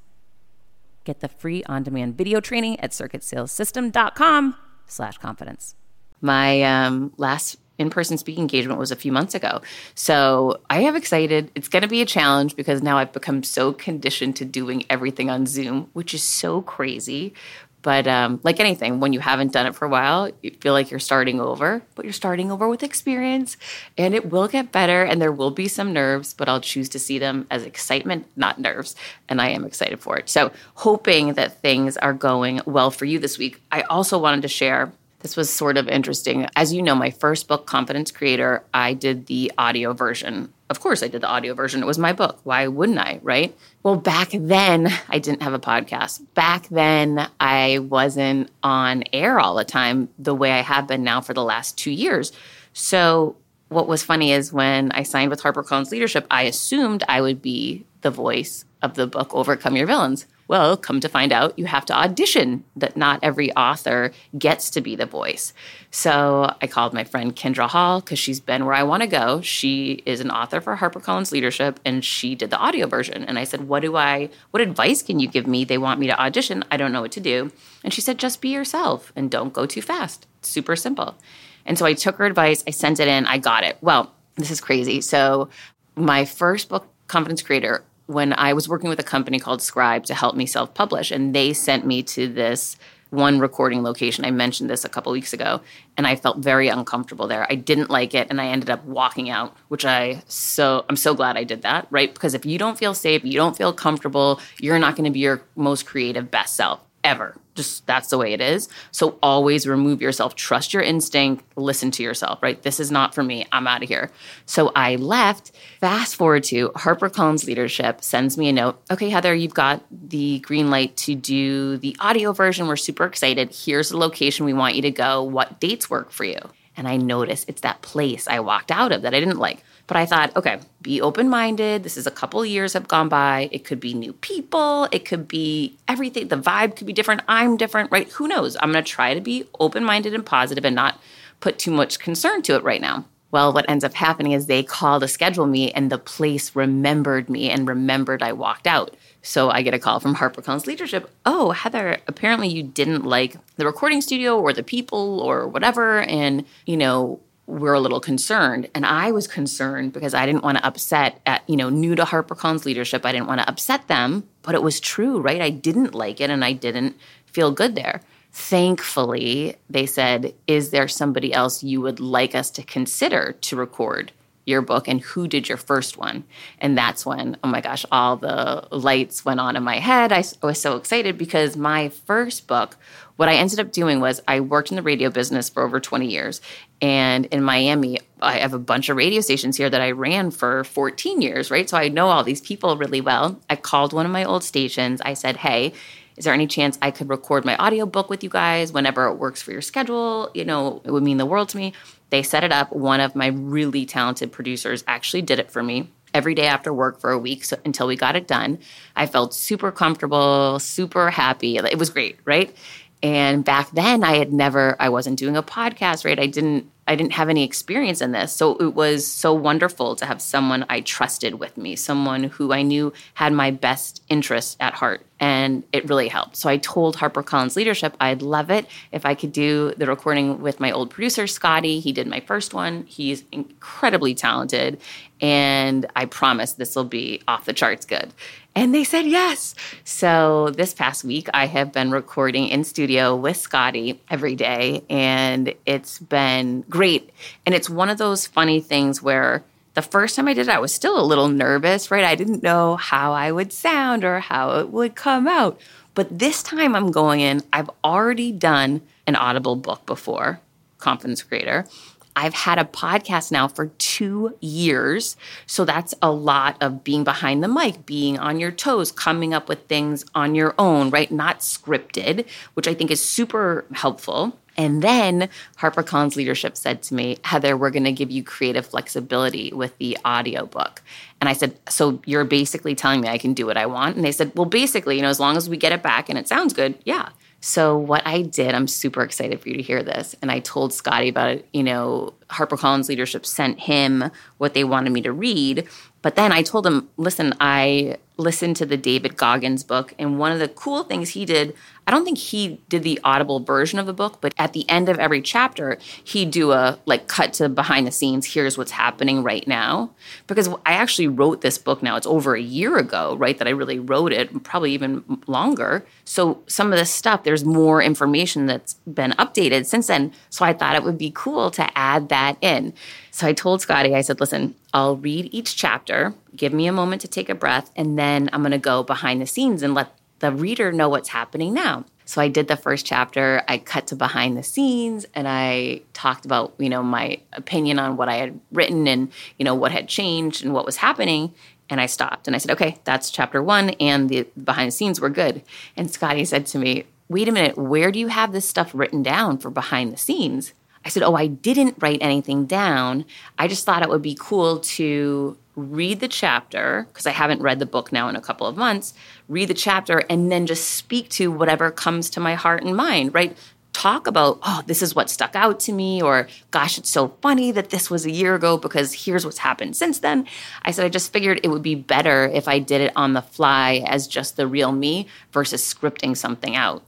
Get 1.04 1.20
the 1.20 1.28
free 1.28 1.62
on-demand 1.64 2.16
video 2.16 2.40
training 2.40 2.80
at 2.80 2.90
circuitsalessystem.com 2.90 4.56
slash 4.86 5.18
confidence. 5.18 5.74
My 6.20 6.62
um, 6.62 7.12
last 7.16 7.56
in-person 7.78 8.18
speaking 8.18 8.42
engagement 8.42 8.78
was 8.78 8.90
a 8.90 8.96
few 8.96 9.10
months 9.10 9.34
ago. 9.34 9.60
So 9.94 10.60
I 10.70 10.82
am 10.82 10.94
excited. 10.94 11.50
It's 11.54 11.68
going 11.68 11.82
to 11.82 11.88
be 11.88 12.02
a 12.02 12.06
challenge 12.06 12.54
because 12.54 12.82
now 12.82 12.98
I've 12.98 13.12
become 13.12 13.42
so 13.42 13.72
conditioned 13.72 14.36
to 14.36 14.44
doing 14.44 14.84
everything 14.88 15.30
on 15.30 15.46
Zoom, 15.46 15.88
which 15.92 16.14
is 16.14 16.22
so 16.22 16.62
crazy. 16.62 17.34
But 17.82 18.06
um, 18.06 18.40
like 18.44 18.60
anything, 18.60 19.00
when 19.00 19.12
you 19.12 19.20
haven't 19.20 19.52
done 19.52 19.66
it 19.66 19.74
for 19.74 19.84
a 19.84 19.88
while, 19.88 20.30
you 20.40 20.52
feel 20.60 20.72
like 20.72 20.90
you're 20.90 21.00
starting 21.00 21.40
over, 21.40 21.82
but 21.96 22.04
you're 22.04 22.12
starting 22.12 22.50
over 22.52 22.68
with 22.68 22.82
experience 22.82 23.56
and 23.98 24.14
it 24.14 24.30
will 24.30 24.46
get 24.48 24.70
better 24.70 25.02
and 25.02 25.20
there 25.20 25.32
will 25.32 25.50
be 25.50 25.66
some 25.66 25.92
nerves, 25.92 26.32
but 26.32 26.48
I'll 26.48 26.60
choose 26.60 26.88
to 26.90 27.00
see 27.00 27.18
them 27.18 27.46
as 27.50 27.64
excitement, 27.64 28.26
not 28.36 28.60
nerves. 28.60 28.94
And 29.28 29.40
I 29.40 29.48
am 29.48 29.64
excited 29.64 30.00
for 30.00 30.16
it. 30.16 30.28
So, 30.28 30.52
hoping 30.74 31.34
that 31.34 31.60
things 31.60 31.96
are 31.96 32.12
going 32.12 32.60
well 32.66 32.90
for 32.90 33.04
you 33.04 33.18
this 33.18 33.36
week. 33.36 33.60
I 33.72 33.82
also 33.82 34.18
wanted 34.18 34.42
to 34.42 34.48
share 34.48 34.92
this 35.22 35.36
was 35.36 35.48
sort 35.48 35.76
of 35.76 35.88
interesting. 35.88 36.48
As 36.56 36.72
you 36.72 36.82
know, 36.82 36.96
my 36.96 37.10
first 37.10 37.46
book, 37.46 37.64
Confidence 37.64 38.10
Creator, 38.10 38.64
I 38.74 38.92
did 38.92 39.26
the 39.26 39.52
audio 39.56 39.92
version. 39.92 40.52
Of 40.72 40.80
course, 40.80 41.02
I 41.02 41.08
did 41.08 41.20
the 41.20 41.28
audio 41.28 41.52
version. 41.52 41.82
It 41.82 41.86
was 41.86 41.98
my 41.98 42.14
book. 42.14 42.40
Why 42.44 42.66
wouldn't 42.66 42.96
I, 42.96 43.20
right? 43.22 43.54
Well, 43.82 43.96
back 43.96 44.30
then, 44.32 44.90
I 45.10 45.18
didn't 45.18 45.42
have 45.42 45.52
a 45.52 45.58
podcast. 45.58 46.22
Back 46.32 46.66
then, 46.68 47.28
I 47.38 47.80
wasn't 47.80 48.50
on 48.62 49.04
air 49.12 49.38
all 49.38 49.54
the 49.54 49.66
time 49.66 50.08
the 50.18 50.34
way 50.34 50.50
I 50.50 50.62
have 50.62 50.86
been 50.86 51.04
now 51.04 51.20
for 51.20 51.34
the 51.34 51.44
last 51.44 51.76
two 51.76 51.90
years. 51.90 52.32
So, 52.72 53.36
what 53.68 53.86
was 53.86 54.02
funny 54.02 54.32
is 54.32 54.50
when 54.50 54.90
I 54.92 55.02
signed 55.02 55.28
with 55.28 55.42
HarperCollins 55.42 55.90
Leadership, 55.90 56.26
I 56.30 56.44
assumed 56.44 57.04
I 57.06 57.20
would 57.20 57.42
be 57.42 57.84
the 58.00 58.10
voice 58.10 58.64
of 58.80 58.94
the 58.94 59.06
book 59.06 59.34
Overcome 59.34 59.76
Your 59.76 59.86
Villains. 59.86 60.26
Well, 60.52 60.76
come 60.76 61.00
to 61.00 61.08
find 61.08 61.32
out, 61.32 61.58
you 61.58 61.64
have 61.64 61.86
to 61.86 61.96
audition, 61.96 62.64
that 62.76 62.94
not 62.94 63.20
every 63.22 63.50
author 63.54 64.12
gets 64.38 64.68
to 64.72 64.82
be 64.82 64.94
the 64.94 65.06
voice. 65.06 65.54
So 65.90 66.54
I 66.60 66.66
called 66.66 66.92
my 66.92 67.04
friend 67.04 67.34
Kindra 67.34 67.70
Hall 67.70 68.02
because 68.02 68.18
she's 68.18 68.38
been 68.38 68.66
where 68.66 68.74
I 68.74 68.82
want 68.82 69.02
to 69.02 69.06
go. 69.06 69.40
She 69.40 70.02
is 70.04 70.20
an 70.20 70.30
author 70.30 70.60
for 70.60 70.76
HarperCollins 70.76 71.32
Leadership 71.32 71.80
and 71.86 72.04
she 72.04 72.34
did 72.34 72.50
the 72.50 72.58
audio 72.58 72.86
version. 72.86 73.24
And 73.24 73.38
I 73.38 73.44
said, 73.44 73.66
What 73.66 73.80
do 73.80 73.96
I, 73.96 74.28
what 74.50 74.60
advice 74.60 75.02
can 75.02 75.20
you 75.20 75.26
give 75.26 75.46
me? 75.46 75.64
They 75.64 75.78
want 75.78 75.98
me 75.98 76.06
to 76.08 76.20
audition. 76.20 76.64
I 76.70 76.76
don't 76.76 76.92
know 76.92 77.00
what 77.00 77.12
to 77.12 77.20
do. 77.20 77.50
And 77.82 77.94
she 77.94 78.02
said, 78.02 78.18
Just 78.18 78.42
be 78.42 78.50
yourself 78.50 79.10
and 79.16 79.30
don't 79.30 79.54
go 79.54 79.64
too 79.64 79.80
fast. 79.80 80.26
super 80.42 80.76
simple. 80.76 81.16
And 81.64 81.78
so 81.78 81.86
I 81.86 81.94
took 81.94 82.16
her 82.16 82.26
advice, 82.26 82.62
I 82.66 82.72
sent 82.72 83.00
it 83.00 83.08
in, 83.08 83.24
I 83.24 83.38
got 83.38 83.64
it. 83.64 83.78
Well, 83.80 84.12
this 84.36 84.50
is 84.50 84.60
crazy. 84.60 85.00
So 85.00 85.48
my 85.96 86.26
first 86.26 86.68
book, 86.68 86.88
Confidence 87.06 87.40
Creator, 87.40 87.84
when 88.12 88.32
I 88.34 88.52
was 88.52 88.68
working 88.68 88.88
with 88.88 88.98
a 88.98 89.04
company 89.04 89.38
called 89.38 89.62
Scribe 89.62 90.04
to 90.06 90.14
help 90.14 90.36
me 90.36 90.46
self 90.46 90.74
publish, 90.74 91.10
and 91.10 91.34
they 91.34 91.52
sent 91.52 91.86
me 91.86 92.02
to 92.04 92.28
this 92.28 92.76
one 93.10 93.38
recording 93.40 93.82
location. 93.82 94.24
I 94.24 94.30
mentioned 94.30 94.70
this 94.70 94.86
a 94.86 94.88
couple 94.88 95.12
weeks 95.12 95.34
ago, 95.34 95.60
and 95.96 96.06
I 96.06 96.16
felt 96.16 96.38
very 96.38 96.68
uncomfortable 96.68 97.28
there. 97.28 97.46
I 97.50 97.56
didn't 97.56 97.90
like 97.90 98.14
it, 98.14 98.28
and 98.30 98.40
I 98.40 98.46
ended 98.46 98.70
up 98.70 98.84
walking 98.84 99.28
out, 99.28 99.56
which 99.68 99.84
I 99.84 100.22
so 100.26 100.84
I'm 100.88 100.96
so 100.96 101.14
glad 101.14 101.36
I 101.36 101.44
did 101.44 101.62
that, 101.62 101.86
right? 101.90 102.12
Because 102.12 102.34
if 102.34 102.46
you 102.46 102.58
don't 102.58 102.78
feel 102.78 102.94
safe, 102.94 103.24
you 103.24 103.34
don't 103.34 103.56
feel 103.56 103.72
comfortable, 103.72 104.40
you're 104.58 104.78
not 104.78 104.96
going 104.96 105.04
to 105.04 105.10
be 105.10 105.20
your 105.20 105.42
most 105.56 105.84
creative 105.86 106.30
best 106.30 106.56
self 106.56 106.80
ever. 107.04 107.36
Just 107.54 107.86
that's 107.86 108.08
the 108.08 108.18
way 108.18 108.32
it 108.32 108.40
is. 108.40 108.68
So 108.90 109.18
always 109.22 109.66
remove 109.66 110.00
yourself, 110.00 110.34
trust 110.34 110.72
your 110.72 110.82
instinct, 110.82 111.44
listen 111.56 111.90
to 111.92 112.02
yourself, 112.02 112.42
right? 112.42 112.60
This 112.62 112.80
is 112.80 112.90
not 112.90 113.14
for 113.14 113.22
me. 113.22 113.46
I'm 113.52 113.66
out 113.66 113.82
of 113.82 113.88
here. 113.88 114.10
So 114.46 114.72
I 114.74 114.96
left. 114.96 115.52
Fast 115.80 116.16
forward 116.16 116.44
to 116.44 116.70
HarperCollins 116.70 117.46
leadership 117.46 118.02
sends 118.02 118.38
me 118.38 118.48
a 118.48 118.52
note. 118.52 118.80
Okay, 118.90 119.10
Heather, 119.10 119.34
you've 119.34 119.54
got 119.54 119.82
the 119.90 120.40
green 120.40 120.70
light 120.70 120.96
to 120.98 121.14
do 121.14 121.76
the 121.76 121.96
audio 122.00 122.32
version. 122.32 122.66
We're 122.66 122.76
super 122.76 123.04
excited. 123.04 123.54
Here's 123.54 123.90
the 123.90 123.98
location 123.98 124.46
we 124.46 124.52
want 124.52 124.74
you 124.74 124.82
to 124.82 124.90
go. 124.90 125.22
What 125.22 125.60
dates 125.60 125.90
work 125.90 126.10
for 126.10 126.24
you? 126.24 126.38
And 126.76 126.88
I 126.88 126.96
notice 126.96 127.44
it's 127.48 127.60
that 127.60 127.82
place 127.82 128.26
I 128.26 128.40
walked 128.40 128.70
out 128.70 128.92
of 128.92 129.02
that 129.02 129.14
I 129.14 129.20
didn't 129.20 129.38
like. 129.38 129.62
But 129.86 129.96
I 129.96 130.06
thought, 130.06 130.34
okay, 130.36 130.60
be 130.80 131.00
open 131.00 131.28
minded. 131.28 131.82
This 131.82 131.96
is 131.96 132.06
a 132.06 132.10
couple 132.10 132.44
years 132.46 132.72
have 132.72 132.88
gone 132.88 133.08
by. 133.08 133.48
It 133.52 133.64
could 133.64 133.80
be 133.80 133.94
new 133.94 134.12
people. 134.14 134.88
It 134.92 135.04
could 135.04 135.28
be 135.28 135.76
everything. 135.88 136.28
The 136.28 136.36
vibe 136.36 136.76
could 136.76 136.86
be 136.86 136.92
different. 136.92 137.22
I'm 137.28 137.56
different, 137.56 137.90
right? 137.90 138.10
Who 138.12 138.28
knows? 138.28 138.56
I'm 138.60 138.72
going 138.72 138.84
to 138.84 138.90
try 138.90 139.12
to 139.12 139.20
be 139.20 139.44
open 139.58 139.84
minded 139.84 140.14
and 140.14 140.24
positive 140.24 140.64
and 140.64 140.76
not 140.76 141.00
put 141.40 141.58
too 141.58 141.72
much 141.72 141.98
concern 141.98 142.42
to 142.42 142.54
it 142.54 142.62
right 142.62 142.80
now. 142.80 143.04
Well, 143.32 143.52
what 143.52 143.68
ends 143.68 143.82
up 143.82 143.94
happening 143.94 144.32
is 144.32 144.46
they 144.46 144.62
call 144.62 145.00
to 145.00 145.08
schedule 145.08 145.46
me, 145.46 145.72
and 145.72 145.90
the 145.90 145.98
place 145.98 146.54
remembered 146.54 147.30
me 147.30 147.48
and 147.48 147.66
remembered 147.66 148.22
I 148.22 148.34
walked 148.34 148.66
out. 148.66 148.94
So 149.22 149.50
I 149.50 149.62
get 149.62 149.72
a 149.72 149.78
call 149.78 150.00
from 150.00 150.16
HarperCollins 150.16 150.66
leadership. 150.66 151.10
Oh, 151.24 151.52
Heather, 151.52 151.98
apparently 152.06 152.48
you 152.48 152.62
didn't 152.62 153.04
like 153.04 153.36
the 153.56 153.64
recording 153.64 154.02
studio 154.02 154.38
or 154.38 154.52
the 154.52 154.62
people 154.62 155.20
or 155.20 155.48
whatever. 155.48 156.02
And, 156.02 156.44
you 156.66 156.76
know, 156.76 157.20
we're 157.46 157.74
a 157.74 157.80
little 157.80 158.00
concerned. 158.00 158.70
And 158.74 158.86
I 158.86 159.10
was 159.10 159.26
concerned 159.26 159.92
because 159.92 160.14
I 160.14 160.26
didn't 160.26 160.44
want 160.44 160.58
to 160.58 160.66
upset 160.66 161.20
at, 161.26 161.42
you 161.48 161.56
know, 161.56 161.68
new 161.68 161.94
to 161.94 162.04
HarperCollins 162.04 162.64
leadership. 162.64 163.04
I 163.04 163.12
didn't 163.12 163.26
want 163.26 163.40
to 163.40 163.48
upset 163.48 163.88
them, 163.88 164.28
but 164.42 164.54
it 164.54 164.62
was 164.62 164.80
true, 164.80 165.20
right? 165.20 165.40
I 165.40 165.50
didn't 165.50 165.94
like 165.94 166.20
it 166.20 166.30
and 166.30 166.44
I 166.44 166.52
didn't 166.52 166.96
feel 167.26 167.50
good 167.50 167.74
there. 167.74 168.00
Thankfully, 168.32 169.56
they 169.68 169.86
said, 169.86 170.34
Is 170.46 170.70
there 170.70 170.88
somebody 170.88 171.34
else 171.34 171.62
you 171.62 171.80
would 171.82 172.00
like 172.00 172.34
us 172.34 172.50
to 172.52 172.62
consider 172.62 173.32
to 173.42 173.56
record? 173.56 174.12
your 174.44 174.60
book 174.60 174.88
and 174.88 175.00
who 175.00 175.28
did 175.28 175.48
your 175.48 175.56
first 175.56 175.96
one 175.96 176.24
and 176.58 176.76
that's 176.76 177.06
when 177.06 177.36
oh 177.44 177.48
my 177.48 177.60
gosh 177.60 177.86
all 177.92 178.16
the 178.16 178.66
lights 178.72 179.24
went 179.24 179.38
on 179.38 179.56
in 179.56 179.62
my 179.62 179.78
head 179.78 180.12
I, 180.12 180.24
was 180.42 180.60
so 180.60 180.76
excited 180.76 181.16
because 181.16 181.56
my 181.56 181.90
first 181.90 182.46
book 182.48 182.76
what 183.22 183.28
i 183.28 183.36
ended 183.36 183.60
up 183.60 183.70
doing 183.70 184.00
was 184.00 184.20
i 184.26 184.40
worked 184.40 184.72
in 184.72 184.76
the 184.76 184.82
radio 184.82 185.08
business 185.08 185.48
for 185.48 185.62
over 185.62 185.78
20 185.78 186.08
years 186.08 186.40
and 186.80 187.26
in 187.26 187.40
miami 187.40 188.00
i 188.20 188.38
have 188.38 188.52
a 188.52 188.58
bunch 188.58 188.88
of 188.88 188.96
radio 188.96 189.20
stations 189.20 189.56
here 189.56 189.70
that 189.70 189.80
i 189.80 189.92
ran 189.92 190.32
for 190.32 190.64
14 190.64 191.22
years 191.22 191.48
right 191.48 191.70
so 191.70 191.76
i 191.76 191.86
know 191.86 192.08
all 192.08 192.24
these 192.24 192.40
people 192.40 192.76
really 192.76 193.00
well 193.00 193.40
i 193.48 193.54
called 193.54 193.92
one 193.92 194.04
of 194.04 194.10
my 194.10 194.24
old 194.24 194.42
stations 194.42 195.00
i 195.04 195.14
said 195.14 195.36
hey 195.36 195.72
is 196.16 196.24
there 196.24 196.34
any 196.34 196.46
chance 196.46 196.78
I 196.82 196.90
could 196.90 197.08
record 197.08 197.46
my 197.46 197.56
audiobook 197.56 198.10
with 198.10 198.22
you 198.22 198.28
guys 198.28 198.70
whenever 198.70 199.06
it 199.06 199.14
works 199.14 199.40
for 199.40 199.50
your 199.50 199.62
schedule? 199.62 200.30
You 200.34 200.44
know, 200.44 200.82
it 200.84 200.90
would 200.90 201.02
mean 201.02 201.16
the 201.16 201.24
world 201.24 201.48
to 201.50 201.56
me. 201.56 201.72
They 202.10 202.22
set 202.22 202.44
it 202.44 202.52
up. 202.52 202.70
One 202.70 203.00
of 203.00 203.16
my 203.16 203.28
really 203.28 203.86
talented 203.86 204.30
producers 204.30 204.84
actually 204.86 205.22
did 205.22 205.38
it 205.38 205.50
for 205.50 205.62
me 205.62 205.88
every 206.14 206.34
day 206.34 206.46
after 206.46 206.72
work 206.72 207.00
for 207.00 207.10
a 207.10 207.18
week 207.18 207.44
so, 207.44 207.56
until 207.64 207.86
we 207.86 207.96
got 207.96 208.16
it 208.16 208.26
done. 208.26 208.58
I 208.94 209.06
felt 209.06 209.34
super 209.34 209.72
comfortable, 209.72 210.58
super 210.58 211.10
happy. 211.10 211.56
It 211.56 211.78
was 211.78 211.90
great, 211.90 212.18
right? 212.24 212.54
And 213.02 213.44
back 213.44 213.70
then 213.72 214.04
I 214.04 214.16
had 214.16 214.32
never 214.32 214.76
I 214.78 214.88
wasn't 214.88 215.18
doing 215.18 215.36
a 215.36 215.42
podcast, 215.42 216.04
right? 216.04 216.18
I 216.18 216.26
didn't 216.26 216.70
I 216.86 216.96
didn't 216.96 217.12
have 217.12 217.28
any 217.28 217.44
experience 217.44 218.00
in 218.00 218.10
this. 218.10 218.32
So 218.32 218.56
it 218.56 218.74
was 218.74 219.06
so 219.06 219.32
wonderful 219.32 219.94
to 219.96 220.04
have 220.04 220.20
someone 220.20 220.66
I 220.68 220.80
trusted 220.80 221.36
with 221.36 221.56
me, 221.56 221.76
someone 221.76 222.24
who 222.24 222.52
I 222.52 222.62
knew 222.62 222.92
had 223.14 223.32
my 223.32 223.52
best 223.52 224.02
interests 224.08 224.56
at 224.58 224.74
heart. 224.74 225.06
And 225.20 225.62
it 225.72 225.88
really 225.88 226.08
helped. 226.08 226.36
So 226.36 226.48
I 226.48 226.56
told 226.56 226.96
HarperCollins 226.96 227.54
leadership 227.54 227.96
I'd 228.00 228.20
love 228.20 228.50
it 228.50 228.66
if 228.90 229.06
I 229.06 229.14
could 229.14 229.32
do 229.32 229.74
the 229.76 229.86
recording 229.86 230.42
with 230.42 230.58
my 230.58 230.72
old 230.72 230.90
producer, 230.90 231.28
Scotty. 231.28 231.78
He 231.78 231.92
did 231.92 232.08
my 232.08 232.20
first 232.20 232.52
one. 232.52 232.84
He's 232.86 233.22
incredibly 233.30 234.14
talented. 234.14 234.80
And 235.20 235.86
I 235.94 236.06
promise 236.06 236.54
this 236.54 236.74
will 236.74 236.84
be 236.84 237.22
off 237.28 237.44
the 237.44 237.52
charts 237.52 237.86
good. 237.86 238.12
And 238.54 238.74
they 238.74 238.84
said 238.84 239.06
yes. 239.06 239.54
So 239.84 240.50
this 240.50 240.74
past 240.74 241.04
week, 241.04 241.28
I 241.32 241.46
have 241.46 241.72
been 241.72 241.90
recording 241.90 242.48
in 242.48 242.64
studio 242.64 243.16
with 243.16 243.36
Scotty 243.38 244.00
every 244.10 244.36
day, 244.36 244.82
and 244.90 245.54
it's 245.64 245.98
been 245.98 246.62
great. 246.68 247.10
And 247.46 247.54
it's 247.54 247.70
one 247.70 247.88
of 247.88 247.96
those 247.96 248.26
funny 248.26 248.60
things 248.60 249.02
where 249.02 249.42
the 249.74 249.82
first 249.82 250.16
time 250.16 250.28
I 250.28 250.34
did 250.34 250.48
it, 250.48 250.54
I 250.54 250.58
was 250.58 250.74
still 250.74 251.00
a 251.00 251.04
little 251.04 251.28
nervous, 251.28 251.90
right? 251.90 252.04
I 252.04 252.14
didn't 252.14 252.42
know 252.42 252.76
how 252.76 253.12
I 253.12 253.32
would 253.32 253.54
sound 253.54 254.04
or 254.04 254.20
how 254.20 254.58
it 254.58 254.68
would 254.68 254.94
come 254.94 255.26
out. 255.26 255.58
But 255.94 256.18
this 256.18 256.42
time 256.42 256.76
I'm 256.76 256.90
going 256.90 257.20
in, 257.20 257.42
I've 257.52 257.70
already 257.82 258.32
done 258.32 258.82
an 259.06 259.16
Audible 259.16 259.56
book 259.56 259.86
before, 259.86 260.40
Confidence 260.78 261.22
Creator. 261.22 261.66
I've 262.14 262.34
had 262.34 262.58
a 262.58 262.64
podcast 262.64 263.32
now 263.32 263.48
for 263.48 263.66
two 263.78 264.36
years. 264.40 265.16
So 265.46 265.64
that's 265.64 265.94
a 266.02 266.10
lot 266.10 266.56
of 266.60 266.84
being 266.84 267.04
behind 267.04 267.42
the 267.42 267.48
mic, 267.48 267.86
being 267.86 268.18
on 268.18 268.38
your 268.38 268.52
toes, 268.52 268.92
coming 268.92 269.32
up 269.34 269.48
with 269.48 269.66
things 269.66 270.04
on 270.14 270.34
your 270.34 270.54
own, 270.58 270.90
right? 270.90 271.10
Not 271.10 271.40
scripted, 271.40 272.26
which 272.54 272.68
I 272.68 272.74
think 272.74 272.90
is 272.90 273.02
super 273.04 273.64
helpful. 273.72 274.38
And 274.56 274.82
then 274.82 275.28
HarperCollins 275.58 276.16
leadership 276.16 276.56
said 276.56 276.82
to 276.84 276.94
me, 276.94 277.18
Heather, 277.24 277.56
we're 277.56 277.70
going 277.70 277.84
to 277.84 277.92
give 277.92 278.10
you 278.10 278.22
creative 278.22 278.66
flexibility 278.66 279.50
with 279.52 279.76
the 279.78 279.96
audiobook. 280.06 280.82
And 281.20 281.28
I 281.28 281.32
said, 281.32 281.58
So 281.68 282.02
you're 282.04 282.24
basically 282.24 282.74
telling 282.74 283.00
me 283.00 283.08
I 283.08 283.18
can 283.18 283.32
do 283.32 283.46
what 283.46 283.56
I 283.56 283.66
want? 283.66 283.96
And 283.96 284.04
they 284.04 284.12
said, 284.12 284.32
Well, 284.34 284.44
basically, 284.44 284.96
you 284.96 285.02
know, 285.02 285.08
as 285.08 285.20
long 285.20 285.36
as 285.36 285.48
we 285.48 285.56
get 285.56 285.72
it 285.72 285.82
back 285.82 286.08
and 286.08 286.18
it 286.18 286.28
sounds 286.28 286.52
good, 286.52 286.78
yeah. 286.84 287.10
So 287.44 287.76
what 287.76 288.06
I 288.06 288.22
did, 288.22 288.54
I'm 288.54 288.68
super 288.68 289.02
excited 289.02 289.40
for 289.40 289.48
you 289.48 289.56
to 289.56 289.62
hear 289.62 289.82
this. 289.82 290.14
And 290.22 290.30
I 290.30 290.38
told 290.38 290.72
Scotty 290.72 291.08
about 291.08 291.28
it. 291.28 291.48
You 291.52 291.64
know, 291.64 292.14
HarperCollins 292.30 292.88
leadership 292.88 293.26
sent 293.26 293.58
him 293.58 294.12
what 294.38 294.54
they 294.54 294.62
wanted 294.62 294.92
me 294.92 295.02
to 295.02 295.10
read. 295.12 295.66
But 296.02 296.14
then 296.14 296.30
I 296.30 296.42
told 296.42 296.64
him, 296.64 296.88
listen, 296.96 297.34
I 297.40 297.96
listened 298.16 298.54
to 298.56 298.66
the 298.66 298.76
David 298.76 299.16
Goggins 299.16 299.64
book. 299.64 299.92
And 299.98 300.20
one 300.20 300.30
of 300.30 300.38
the 300.38 300.46
cool 300.46 300.84
things 300.84 301.10
he 301.10 301.24
did, 301.24 301.56
I 301.86 301.90
don't 301.90 302.04
think 302.04 302.18
he 302.18 302.60
did 302.68 302.84
the 302.84 303.00
audible 303.02 303.40
version 303.40 303.78
of 303.78 303.86
the 303.86 303.92
book, 303.92 304.18
but 304.20 304.32
at 304.38 304.52
the 304.52 304.68
end 304.68 304.88
of 304.88 304.98
every 304.98 305.20
chapter, 305.20 305.78
he'd 306.04 306.30
do 306.30 306.52
a 306.52 306.78
like 306.86 307.08
cut 307.08 307.32
to 307.34 307.48
behind 307.48 307.86
the 307.86 307.90
scenes. 307.90 308.34
Here's 308.34 308.56
what's 308.56 308.70
happening 308.70 309.22
right 309.22 309.46
now. 309.48 309.90
Because 310.26 310.48
I 310.64 310.72
actually 310.72 311.08
wrote 311.08 311.40
this 311.40 311.58
book 311.58 311.82
now. 311.82 311.96
It's 311.96 312.06
over 312.06 312.34
a 312.34 312.40
year 312.40 312.78
ago, 312.78 313.16
right? 313.16 313.36
That 313.36 313.48
I 313.48 313.50
really 313.50 313.78
wrote 313.78 314.12
it, 314.12 314.44
probably 314.44 314.72
even 314.72 315.02
longer. 315.26 315.84
So 316.04 316.42
some 316.46 316.72
of 316.72 316.78
this 316.78 316.90
stuff, 316.90 317.24
there's 317.24 317.44
more 317.44 317.82
information 317.82 318.46
that's 318.46 318.74
been 318.86 319.12
updated 319.12 319.66
since 319.66 319.88
then. 319.88 320.12
So 320.30 320.44
I 320.44 320.52
thought 320.52 320.76
it 320.76 320.84
would 320.84 320.98
be 320.98 321.12
cool 321.14 321.50
to 321.52 321.76
add 321.76 322.08
that 322.10 322.36
in. 322.40 322.74
So 323.10 323.26
I 323.26 323.32
told 323.32 323.60
Scotty, 323.60 323.94
I 323.94 324.00
said, 324.02 324.20
listen, 324.20 324.54
I'll 324.72 324.96
read 324.96 325.28
each 325.32 325.56
chapter, 325.56 326.14
give 326.34 326.52
me 326.52 326.66
a 326.66 326.72
moment 326.72 327.02
to 327.02 327.08
take 327.08 327.28
a 327.28 327.34
breath, 327.34 327.70
and 327.76 327.98
then 327.98 328.30
I'm 328.32 328.40
going 328.40 328.52
to 328.52 328.58
go 328.58 328.82
behind 328.82 329.20
the 329.20 329.26
scenes 329.26 329.62
and 329.62 329.74
let 329.74 329.94
the 330.22 330.32
reader 330.32 330.72
know 330.72 330.88
what's 330.88 331.08
happening 331.10 331.52
now. 331.52 331.84
So 332.04 332.22
I 332.22 332.28
did 332.28 332.46
the 332.46 332.56
first 332.56 332.86
chapter, 332.86 333.42
I 333.48 333.58
cut 333.58 333.88
to 333.88 333.96
behind 333.96 334.36
the 334.36 334.42
scenes 334.42 335.04
and 335.14 335.26
I 335.26 335.82
talked 335.92 336.24
about, 336.24 336.54
you 336.58 336.68
know, 336.68 336.82
my 336.82 337.20
opinion 337.32 337.78
on 337.78 337.96
what 337.96 338.08
I 338.08 338.16
had 338.16 338.40
written 338.52 338.86
and, 338.86 339.12
you 339.38 339.44
know, 339.44 339.54
what 339.54 339.72
had 339.72 339.88
changed 339.88 340.44
and 340.44 340.54
what 340.54 340.64
was 340.64 340.76
happening. 340.76 341.34
And 341.68 341.80
I 341.80 341.86
stopped 341.86 342.26
and 342.26 342.36
I 342.36 342.38
said, 342.38 342.52
okay, 342.52 342.78
that's 342.84 343.10
chapter 343.10 343.42
one. 343.42 343.70
And 343.80 344.08
the 344.08 344.26
behind 344.42 344.68
the 344.68 344.72
scenes 344.72 345.00
were 345.00 345.10
good. 345.10 345.42
And 345.76 345.90
Scotty 345.90 346.24
said 346.24 346.46
to 346.46 346.58
me, 346.58 346.84
wait 347.08 347.28
a 347.28 347.32
minute, 347.32 347.58
where 347.58 347.90
do 347.90 347.98
you 347.98 348.08
have 348.08 348.32
this 348.32 348.48
stuff 348.48 348.70
written 348.74 349.02
down 349.02 349.38
for 349.38 349.50
behind 349.50 349.92
the 349.92 349.96
scenes? 349.98 350.52
I 350.84 350.88
said, 350.88 351.02
Oh, 351.02 351.14
I 351.14 351.28
didn't 351.28 351.76
write 351.80 351.98
anything 352.00 352.46
down. 352.46 353.04
I 353.38 353.48
just 353.48 353.64
thought 353.64 353.82
it 353.82 353.88
would 353.88 354.02
be 354.02 354.16
cool 354.18 354.58
to 354.60 355.36
read 355.56 356.00
the 356.00 356.08
chapter, 356.08 356.86
because 356.88 357.06
I 357.06 357.10
haven't 357.10 357.42
read 357.42 357.58
the 357.58 357.66
book 357.66 357.92
now 357.92 358.08
in 358.08 358.16
a 358.16 358.20
couple 358.20 358.46
of 358.46 358.56
months, 358.56 358.94
read 359.28 359.48
the 359.48 359.54
chapter 359.54 360.02
and 360.08 360.30
then 360.32 360.46
just 360.46 360.70
speak 360.70 361.08
to 361.10 361.30
whatever 361.30 361.70
comes 361.70 362.10
to 362.10 362.20
my 362.20 362.34
heart 362.34 362.62
and 362.62 362.76
mind, 362.76 363.14
right? 363.14 363.36
Talk 363.72 364.06
about, 364.06 364.38
oh, 364.42 364.62
this 364.66 364.82
is 364.82 364.94
what 364.94 365.08
stuck 365.08 365.34
out 365.34 365.60
to 365.60 365.72
me, 365.72 366.02
or 366.02 366.28
gosh, 366.50 366.78
it's 366.78 366.90
so 366.90 367.08
funny 367.22 367.50
that 367.52 367.70
this 367.70 367.90
was 367.90 368.04
a 368.04 368.10
year 368.10 368.34
ago 368.34 368.56
because 368.56 369.04
here's 369.04 369.24
what's 369.24 369.38
happened 369.38 369.76
since 369.76 370.00
then. 370.00 370.26
I 370.62 370.70
said, 370.70 370.84
I 370.84 370.88
just 370.88 371.12
figured 371.12 371.40
it 371.42 371.48
would 371.48 371.62
be 371.62 371.74
better 371.74 372.26
if 372.26 372.48
I 372.48 372.58
did 372.58 372.80
it 372.80 372.92
on 372.96 373.14
the 373.14 373.22
fly 373.22 373.82
as 373.86 374.06
just 374.06 374.36
the 374.36 374.46
real 374.46 374.72
me 374.72 375.06
versus 375.32 375.62
scripting 375.62 376.16
something 376.16 376.54
out. 376.54 376.84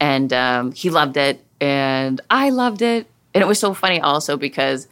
And 0.00 0.32
um, 0.32 0.72
he 0.72 0.90
loved 0.90 1.16
it, 1.16 1.44
and 1.60 2.20
I 2.30 2.50
loved 2.50 2.82
it 2.82 3.06
and 3.34 3.42
it 3.42 3.46
was 3.46 3.58
so 3.58 3.74
funny 3.74 4.00
also 4.00 4.36
because 4.36 4.88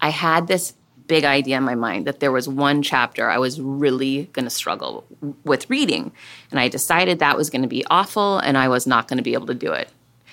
I 0.00 0.10
had 0.10 0.46
this 0.46 0.74
big 1.12 1.24
idea 1.24 1.58
in 1.58 1.62
my 1.62 1.74
mind 1.74 2.06
that 2.06 2.20
there 2.20 2.32
was 2.32 2.48
one 2.48 2.82
chapter 2.82 3.28
I 3.28 3.36
was 3.36 3.60
really 3.60 4.30
going 4.32 4.46
to 4.46 4.50
struggle 4.50 5.04
with 5.44 5.68
reading. 5.68 6.10
And 6.50 6.58
I 6.58 6.68
decided 6.68 7.18
that 7.18 7.36
was 7.36 7.50
going 7.50 7.60
to 7.60 7.68
be 7.68 7.84
awful 7.90 8.38
and 8.38 8.56
I 8.56 8.68
was 8.68 8.86
not 8.86 9.08
going 9.08 9.18
to 9.18 9.22
be 9.22 9.34
able 9.34 9.48
to 9.48 9.54
do 9.54 9.72
it. 9.72 9.90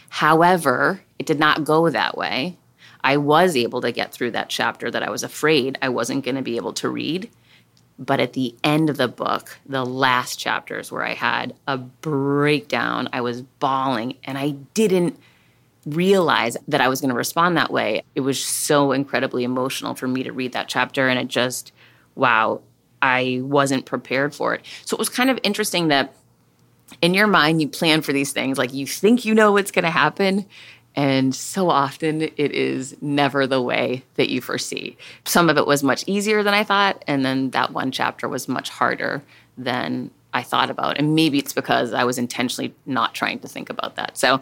However, 0.07 1.01
it 1.19 1.25
did 1.25 1.37
not 1.37 1.65
go 1.65 1.89
that 1.89 2.17
way. 2.17 2.55
I 3.03 3.17
was 3.17 3.57
able 3.57 3.81
to 3.81 3.91
get 3.91 4.13
through 4.13 4.31
that 4.31 4.47
chapter 4.47 4.89
that 4.89 5.03
I 5.03 5.09
was 5.09 5.21
afraid 5.21 5.77
I 5.81 5.89
wasn't 5.89 6.23
going 6.23 6.35
to 6.35 6.41
be 6.41 6.55
able 6.55 6.71
to 6.75 6.87
read. 6.87 7.29
But 7.97 8.21
at 8.21 8.31
the 8.31 8.55
end 8.63 8.89
of 8.89 8.95
the 8.95 9.09
book, 9.09 9.59
the 9.65 9.85
last 9.85 10.39
chapters 10.39 10.93
where 10.93 11.03
I 11.03 11.13
had 11.13 11.55
a 11.67 11.77
breakdown, 11.77 13.09
I 13.11 13.19
was 13.19 13.41
bawling 13.41 14.15
and 14.23 14.37
I 14.37 14.51
didn't 14.73 15.19
realize 15.85 16.57
that 16.67 16.81
I 16.81 16.87
was 16.87 17.01
going 17.01 17.09
to 17.09 17.15
respond 17.15 17.57
that 17.57 17.71
way. 17.71 18.03
It 18.15 18.21
was 18.21 18.43
so 18.43 18.91
incredibly 18.91 19.43
emotional 19.43 19.95
for 19.95 20.07
me 20.07 20.23
to 20.23 20.31
read 20.31 20.53
that 20.53 20.67
chapter. 20.67 21.07
And 21.07 21.19
it 21.19 21.27
just, 21.27 21.71
wow, 22.15 22.61
I 23.01 23.39
wasn't 23.43 23.85
prepared 23.85 24.35
for 24.35 24.53
it. 24.53 24.65
So 24.85 24.95
it 24.95 24.99
was 24.99 25.09
kind 25.09 25.29
of 25.29 25.39
interesting 25.43 25.87
that 25.87 26.13
in 27.01 27.13
your 27.13 27.27
mind, 27.27 27.61
you 27.61 27.67
plan 27.67 28.01
for 28.01 28.13
these 28.13 28.31
things, 28.31 28.57
like 28.57 28.73
you 28.73 28.85
think 28.87 29.23
you 29.23 29.33
know 29.33 29.51
what's 29.51 29.71
going 29.71 29.85
to 29.85 29.91
happen. 29.91 30.45
And 30.95 31.33
so 31.33 31.69
often 31.69 32.23
it 32.23 32.37
is 32.37 32.97
never 32.99 33.47
the 33.47 33.61
way 33.61 34.03
that 34.15 34.29
you 34.29 34.41
foresee. 34.41 34.97
Some 35.23 35.49
of 35.49 35.57
it 35.57 35.67
was 35.67 35.83
much 35.83 36.03
easier 36.07 36.43
than 36.43 36.53
I 36.53 36.63
thought. 36.63 37.03
And 37.07 37.23
then 37.23 37.51
that 37.51 37.71
one 37.71 37.91
chapter 37.91 38.27
was 38.27 38.47
much 38.47 38.69
harder 38.69 39.21
than 39.57 40.11
I 40.33 40.43
thought 40.43 40.69
about. 40.69 40.97
And 40.97 41.15
maybe 41.15 41.37
it's 41.37 41.53
because 41.53 41.93
I 41.93 42.03
was 42.03 42.17
intentionally 42.17 42.73
not 42.85 43.13
trying 43.13 43.39
to 43.39 43.47
think 43.47 43.69
about 43.69 43.95
that. 43.95 44.17
So 44.17 44.41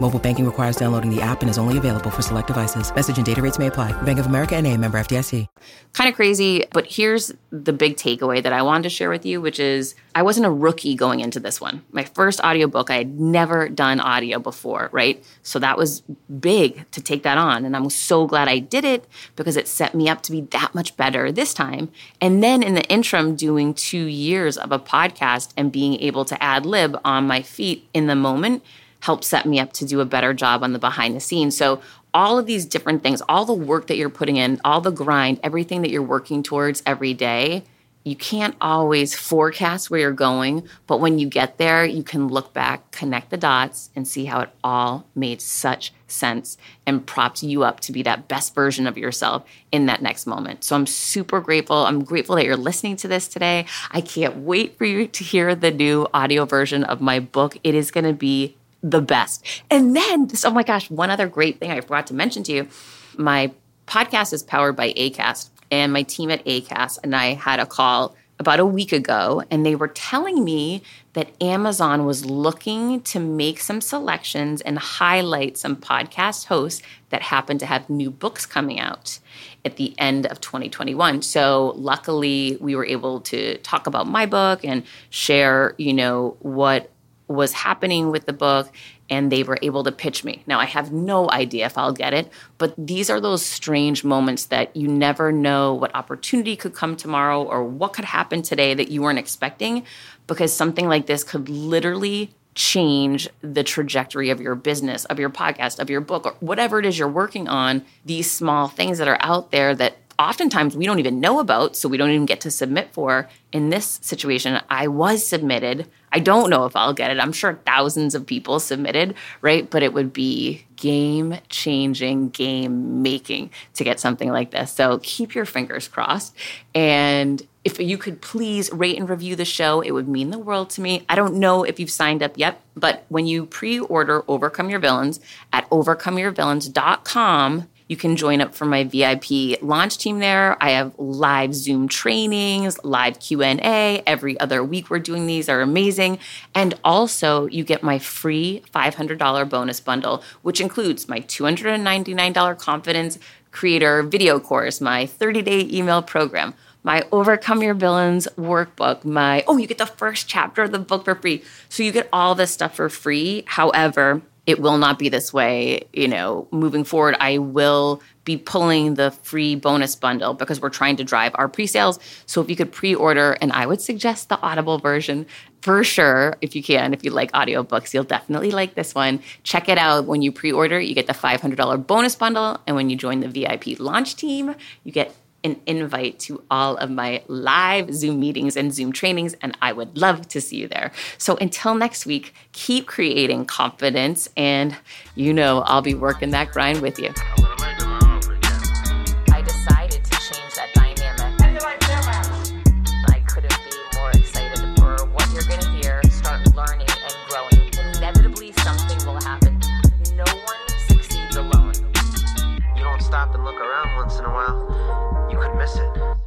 Mobile 0.00 0.18
banking 0.18 0.44
requires 0.44 0.76
downloading 0.76 1.14
the 1.14 1.22
app 1.22 1.40
and 1.40 1.48
is 1.48 1.56
only 1.56 1.78
available 1.78 2.10
for 2.10 2.20
select 2.20 2.48
devices. 2.48 2.94
Message 2.94 3.16
and 3.16 3.24
data 3.24 3.40
rates 3.40 3.58
may 3.58 3.68
apply. 3.68 3.92
Bank 4.02 4.18
of 4.18 4.26
America 4.26 4.54
and 4.54 4.66
a 4.66 4.76
member 4.76 4.98
FDIC. 4.98 5.46
Kind 5.94 6.10
of 6.10 6.14
crazy, 6.14 6.66
but 6.72 6.86
here's 6.86 7.32
the 7.50 7.72
big 7.72 7.96
takeaway 7.96 8.42
that 8.42 8.52
I 8.52 8.60
wanted 8.60 8.82
to 8.82 8.90
share 8.90 9.08
with 9.08 9.24
you, 9.24 9.40
which 9.40 9.58
is 9.58 9.94
I 10.14 10.22
wasn't 10.22 10.46
a 10.46 10.50
rookie 10.50 10.94
going 10.94 11.20
into 11.20 11.40
this 11.40 11.60
one. 11.60 11.82
My 11.92 12.04
first 12.04 12.40
audiobook, 12.40 12.90
I 12.90 12.96
had 12.98 13.18
never 13.18 13.70
done 13.70 13.98
audio 13.98 14.38
before, 14.38 14.90
right? 14.92 15.24
So 15.42 15.58
that 15.60 15.78
was 15.78 16.02
big 16.40 16.90
to 16.90 17.00
take 17.00 17.22
that 17.22 17.38
on. 17.38 17.64
And 17.64 17.74
I'm 17.74 17.88
so 17.88 18.26
glad 18.26 18.48
I 18.48 18.58
did 18.58 18.84
it 18.84 19.06
because 19.34 19.56
it 19.56 19.66
set 19.66 19.94
me 19.94 20.10
up 20.10 20.22
to 20.22 20.32
be 20.32 20.42
that 20.42 20.74
much 20.74 20.96
better 20.98 21.32
this 21.32 21.54
time. 21.54 21.90
And 22.20 22.42
then 22.42 22.62
in 22.62 22.74
the 22.74 22.84
interim, 22.90 23.34
doing 23.34 23.72
two 23.72 24.04
years 24.04 24.58
of 24.58 24.72
a 24.72 24.78
podcast 24.78 25.52
and 25.56 25.72
being 25.72 25.98
able 26.00 26.26
to 26.26 26.42
ad 26.42 26.66
lib 26.66 26.98
on 27.04 27.26
my 27.26 27.40
feet 27.40 27.88
in 27.94 28.06
the 28.06 28.14
moment 28.14 28.62
helped 29.00 29.24
set 29.24 29.46
me 29.46 29.60
up 29.60 29.72
to 29.74 29.84
do 29.84 30.00
a 30.00 30.04
better 30.04 30.34
job 30.34 30.62
on 30.62 30.72
the 30.72 30.78
behind 30.78 31.14
the 31.14 31.20
scenes. 31.20 31.56
So 31.56 31.80
all 32.14 32.38
of 32.38 32.46
these 32.46 32.64
different 32.64 33.02
things, 33.02 33.22
all 33.28 33.44
the 33.44 33.52
work 33.52 33.88
that 33.88 33.96
you're 33.96 34.08
putting 34.08 34.36
in, 34.36 34.60
all 34.64 34.80
the 34.80 34.90
grind, 34.90 35.40
everything 35.42 35.82
that 35.82 35.90
you're 35.90 36.02
working 36.02 36.42
towards 36.42 36.82
every 36.86 37.14
day, 37.14 37.64
you 38.06 38.14
can't 38.14 38.54
always 38.60 39.16
forecast 39.16 39.90
where 39.90 39.98
you're 39.98 40.12
going, 40.12 40.68
but 40.86 41.00
when 41.00 41.18
you 41.18 41.28
get 41.28 41.58
there, 41.58 41.84
you 41.84 42.04
can 42.04 42.28
look 42.28 42.52
back, 42.52 42.92
connect 42.92 43.30
the 43.30 43.36
dots, 43.36 43.90
and 43.96 44.06
see 44.06 44.26
how 44.26 44.42
it 44.42 44.50
all 44.62 45.08
made 45.16 45.42
such 45.42 45.92
sense 46.06 46.56
and 46.86 47.04
propped 47.04 47.42
you 47.42 47.64
up 47.64 47.80
to 47.80 47.90
be 47.90 48.04
that 48.04 48.28
best 48.28 48.54
version 48.54 48.86
of 48.86 48.96
yourself 48.96 49.44
in 49.72 49.86
that 49.86 50.02
next 50.02 50.24
moment. 50.24 50.62
So 50.62 50.76
I'm 50.76 50.86
super 50.86 51.40
grateful. 51.40 51.84
I'm 51.84 52.04
grateful 52.04 52.36
that 52.36 52.44
you're 52.44 52.56
listening 52.56 52.94
to 52.98 53.08
this 53.08 53.26
today. 53.26 53.66
I 53.90 54.02
can't 54.02 54.36
wait 54.36 54.78
for 54.78 54.84
you 54.84 55.08
to 55.08 55.24
hear 55.24 55.56
the 55.56 55.72
new 55.72 56.06
audio 56.14 56.44
version 56.44 56.84
of 56.84 57.00
my 57.00 57.18
book. 57.18 57.58
It 57.64 57.74
is 57.74 57.90
going 57.90 58.06
to 58.06 58.12
be 58.12 58.56
the 58.90 59.00
best. 59.00 59.44
And 59.70 59.96
then, 59.96 60.28
oh 60.44 60.50
my 60.50 60.62
gosh, 60.62 60.90
one 60.90 61.10
other 61.10 61.26
great 61.26 61.58
thing 61.58 61.70
I 61.70 61.80
forgot 61.80 62.06
to 62.08 62.14
mention 62.14 62.42
to 62.44 62.52
you 62.52 62.68
my 63.16 63.50
podcast 63.86 64.32
is 64.32 64.42
powered 64.42 64.76
by 64.76 64.92
ACAST, 64.92 65.50
and 65.70 65.92
my 65.92 66.02
team 66.02 66.30
at 66.30 66.44
ACAST 66.44 66.98
and 67.02 67.16
I 67.16 67.34
had 67.34 67.60
a 67.60 67.66
call 67.66 68.14
about 68.38 68.60
a 68.60 68.66
week 68.66 68.92
ago, 68.92 69.42
and 69.50 69.64
they 69.64 69.74
were 69.74 69.88
telling 69.88 70.44
me 70.44 70.82
that 71.14 71.30
Amazon 71.42 72.04
was 72.04 72.26
looking 72.26 73.00
to 73.00 73.18
make 73.18 73.58
some 73.58 73.80
selections 73.80 74.60
and 74.60 74.78
highlight 74.78 75.56
some 75.56 75.74
podcast 75.74 76.44
hosts 76.44 76.82
that 77.08 77.22
happen 77.22 77.56
to 77.56 77.64
have 77.64 77.88
new 77.88 78.10
books 78.10 78.44
coming 78.44 78.78
out 78.78 79.18
at 79.64 79.76
the 79.76 79.94
end 79.98 80.26
of 80.26 80.40
2021. 80.42 81.22
So 81.22 81.72
luckily, 81.76 82.58
we 82.60 82.76
were 82.76 82.84
able 82.84 83.22
to 83.22 83.56
talk 83.58 83.86
about 83.86 84.06
my 84.06 84.26
book 84.26 84.64
and 84.64 84.82
share, 85.08 85.74
you 85.78 85.94
know, 85.94 86.36
what 86.40 86.90
was 87.28 87.52
happening 87.52 88.10
with 88.10 88.26
the 88.26 88.32
book 88.32 88.72
and 89.10 89.30
they 89.30 89.42
were 89.42 89.58
able 89.62 89.84
to 89.84 89.92
pitch 89.92 90.24
me. 90.24 90.42
Now, 90.46 90.58
I 90.60 90.64
have 90.64 90.92
no 90.92 91.30
idea 91.30 91.66
if 91.66 91.78
I'll 91.78 91.92
get 91.92 92.12
it, 92.12 92.30
but 92.58 92.74
these 92.76 93.10
are 93.10 93.20
those 93.20 93.44
strange 93.44 94.04
moments 94.04 94.46
that 94.46 94.74
you 94.76 94.88
never 94.88 95.32
know 95.32 95.74
what 95.74 95.94
opportunity 95.94 96.56
could 96.56 96.74
come 96.74 96.96
tomorrow 96.96 97.42
or 97.42 97.64
what 97.64 97.92
could 97.92 98.04
happen 98.04 98.42
today 98.42 98.74
that 98.74 98.90
you 98.90 99.02
weren't 99.02 99.18
expecting 99.18 99.84
because 100.26 100.52
something 100.52 100.88
like 100.88 101.06
this 101.06 101.24
could 101.24 101.48
literally 101.48 102.30
change 102.54 103.28
the 103.42 103.62
trajectory 103.62 104.30
of 104.30 104.40
your 104.40 104.54
business, 104.54 105.04
of 105.06 105.18
your 105.18 105.30
podcast, 105.30 105.78
of 105.78 105.90
your 105.90 106.00
book, 106.00 106.24
or 106.26 106.34
whatever 106.40 106.78
it 106.78 106.86
is 106.86 106.98
you're 106.98 107.06
working 107.06 107.48
on. 107.48 107.84
These 108.04 108.30
small 108.30 108.66
things 108.66 108.98
that 108.98 109.08
are 109.08 109.18
out 109.20 109.50
there 109.50 109.74
that 109.74 109.98
oftentimes 110.18 110.76
we 110.76 110.86
don't 110.86 110.98
even 110.98 111.20
know 111.20 111.40
about, 111.40 111.76
so 111.76 111.88
we 111.88 111.96
don't 111.96 112.10
even 112.10 112.26
get 112.26 112.40
to 112.42 112.50
submit 112.50 112.92
for. 112.92 113.28
In 113.52 113.70
this 113.70 113.98
situation, 114.02 114.60
I 114.68 114.88
was 114.88 115.26
submitted. 115.26 115.86
I 116.12 116.18
don't 116.18 116.50
know 116.50 116.64
if 116.66 116.76
I'll 116.76 116.92
get 116.92 117.10
it. 117.10 117.18
I'm 117.18 117.32
sure 117.32 117.60
thousands 117.66 118.14
of 118.14 118.26
people 118.26 118.60
submitted, 118.60 119.14
right? 119.40 119.68
But 119.68 119.82
it 119.82 119.92
would 119.92 120.12
be 120.12 120.64
game 120.76 121.38
changing, 121.48 122.30
game 122.30 123.02
making 123.02 123.50
to 123.74 123.84
get 123.84 124.00
something 124.00 124.30
like 124.30 124.50
this. 124.50 124.72
So 124.72 124.98
keep 125.02 125.34
your 125.34 125.44
fingers 125.44 125.88
crossed. 125.88 126.34
And 126.74 127.46
if 127.64 127.80
you 127.80 127.98
could 127.98 128.22
please 128.22 128.70
rate 128.72 128.96
and 128.96 129.08
review 129.08 129.34
the 129.34 129.44
show, 129.44 129.80
it 129.80 129.90
would 129.90 130.08
mean 130.08 130.30
the 130.30 130.38
world 130.38 130.70
to 130.70 130.80
me. 130.80 131.04
I 131.08 131.16
don't 131.16 131.34
know 131.34 131.64
if 131.64 131.80
you've 131.80 131.90
signed 131.90 132.22
up 132.22 132.38
yet, 132.38 132.60
but 132.76 133.04
when 133.08 133.26
you 133.26 133.44
pre 133.44 133.80
order 133.80 134.22
Overcome 134.28 134.70
Your 134.70 134.78
Villains 134.78 135.18
at 135.52 135.68
overcomeyourvillains.com, 135.70 137.68
you 137.88 137.96
can 137.96 138.16
join 138.16 138.40
up 138.40 138.54
for 138.54 138.64
my 138.64 138.84
VIP 138.84 139.62
launch 139.62 139.98
team 139.98 140.18
there. 140.18 140.56
I 140.62 140.70
have 140.70 140.92
live 140.98 141.54
Zoom 141.54 141.88
trainings, 141.88 142.82
live 142.84 143.20
Q&A. 143.20 144.02
Every 144.06 144.38
other 144.40 144.62
week 144.64 144.90
we're 144.90 144.98
doing 144.98 145.26
these 145.26 145.48
are 145.48 145.60
amazing. 145.60 146.18
And 146.54 146.74
also 146.82 147.46
you 147.46 147.64
get 147.64 147.82
my 147.82 147.98
free 147.98 148.62
$500 148.74 149.48
bonus 149.48 149.80
bundle, 149.80 150.22
which 150.42 150.60
includes 150.60 151.08
my 151.08 151.20
$299 151.20 152.58
confidence 152.58 153.18
creator 153.52 154.02
video 154.02 154.38
course, 154.38 154.80
my 154.80 155.06
30-day 155.06 155.68
email 155.72 156.02
program, 156.02 156.54
my 156.82 157.02
Overcome 157.10 157.62
Your 157.62 157.74
Villains 157.74 158.28
workbook, 158.36 159.04
my, 159.04 159.42
oh, 159.48 159.56
you 159.56 159.66
get 159.66 159.78
the 159.78 159.86
first 159.86 160.28
chapter 160.28 160.62
of 160.62 160.72
the 160.72 160.78
book 160.78 161.04
for 161.04 161.14
free. 161.14 161.42
So 161.68 161.82
you 161.82 161.90
get 161.90 162.08
all 162.12 162.34
this 162.34 162.50
stuff 162.50 162.76
for 162.76 162.88
free. 162.88 163.44
However, 163.46 164.22
it 164.46 164.60
will 164.60 164.78
not 164.78 164.98
be 164.98 165.08
this 165.08 165.32
way, 165.32 165.86
you 165.92 166.06
know, 166.06 166.46
moving 166.52 166.84
forward. 166.84 167.16
I 167.18 167.38
will 167.38 168.00
be 168.24 168.36
pulling 168.36 168.94
the 168.94 169.10
free 169.10 169.56
bonus 169.56 169.96
bundle 169.96 170.34
because 170.34 170.60
we're 170.60 170.70
trying 170.70 170.96
to 170.96 171.04
drive 171.04 171.32
our 171.34 171.48
pre-sales. 171.48 171.98
So 172.26 172.40
if 172.40 172.48
you 172.48 172.56
could 172.56 172.72
pre-order, 172.72 173.36
and 173.40 173.52
I 173.52 173.66
would 173.66 173.80
suggest 173.80 174.28
the 174.28 174.40
Audible 174.40 174.78
version 174.78 175.26
for 175.62 175.82
sure, 175.82 176.36
if 176.40 176.54
you 176.54 176.62
can, 176.62 176.94
if 176.94 177.04
you 177.04 177.10
like 177.10 177.32
audiobooks, 177.32 177.92
you'll 177.92 178.04
definitely 178.04 178.52
like 178.52 178.74
this 178.74 178.94
one. 178.94 179.20
Check 179.42 179.68
it 179.68 179.78
out. 179.78 180.06
When 180.06 180.22
you 180.22 180.30
pre-order, 180.30 180.80
you 180.80 180.94
get 180.94 181.08
the 181.08 181.12
$500 181.12 181.86
bonus 181.86 182.14
bundle. 182.14 182.60
And 182.66 182.76
when 182.76 182.88
you 182.88 182.96
join 182.96 183.20
the 183.20 183.28
VIP 183.28 183.80
launch 183.80 184.14
team, 184.14 184.54
you 184.84 184.92
get 184.92 185.14
an 185.46 185.60
invite 185.64 186.18
to 186.18 186.42
all 186.50 186.76
of 186.76 186.90
my 186.90 187.22
live 187.28 187.94
Zoom 187.94 188.20
meetings 188.20 188.56
and 188.56 188.74
Zoom 188.74 188.92
trainings, 188.92 189.34
and 189.40 189.56
I 189.62 189.72
would 189.72 189.96
love 189.96 190.28
to 190.28 190.40
see 190.40 190.56
you 190.56 190.68
there. 190.68 190.92
So 191.16 191.36
until 191.36 191.74
next 191.74 192.04
week, 192.04 192.34
keep 192.52 192.86
creating 192.86 193.46
confidence, 193.46 194.28
and 194.36 194.76
you 195.14 195.32
know 195.32 195.60
I'll 195.60 195.82
be 195.82 195.94
working 195.94 196.30
that 196.30 196.52
grind 196.52 196.82
with 196.82 196.98
you. 196.98 197.14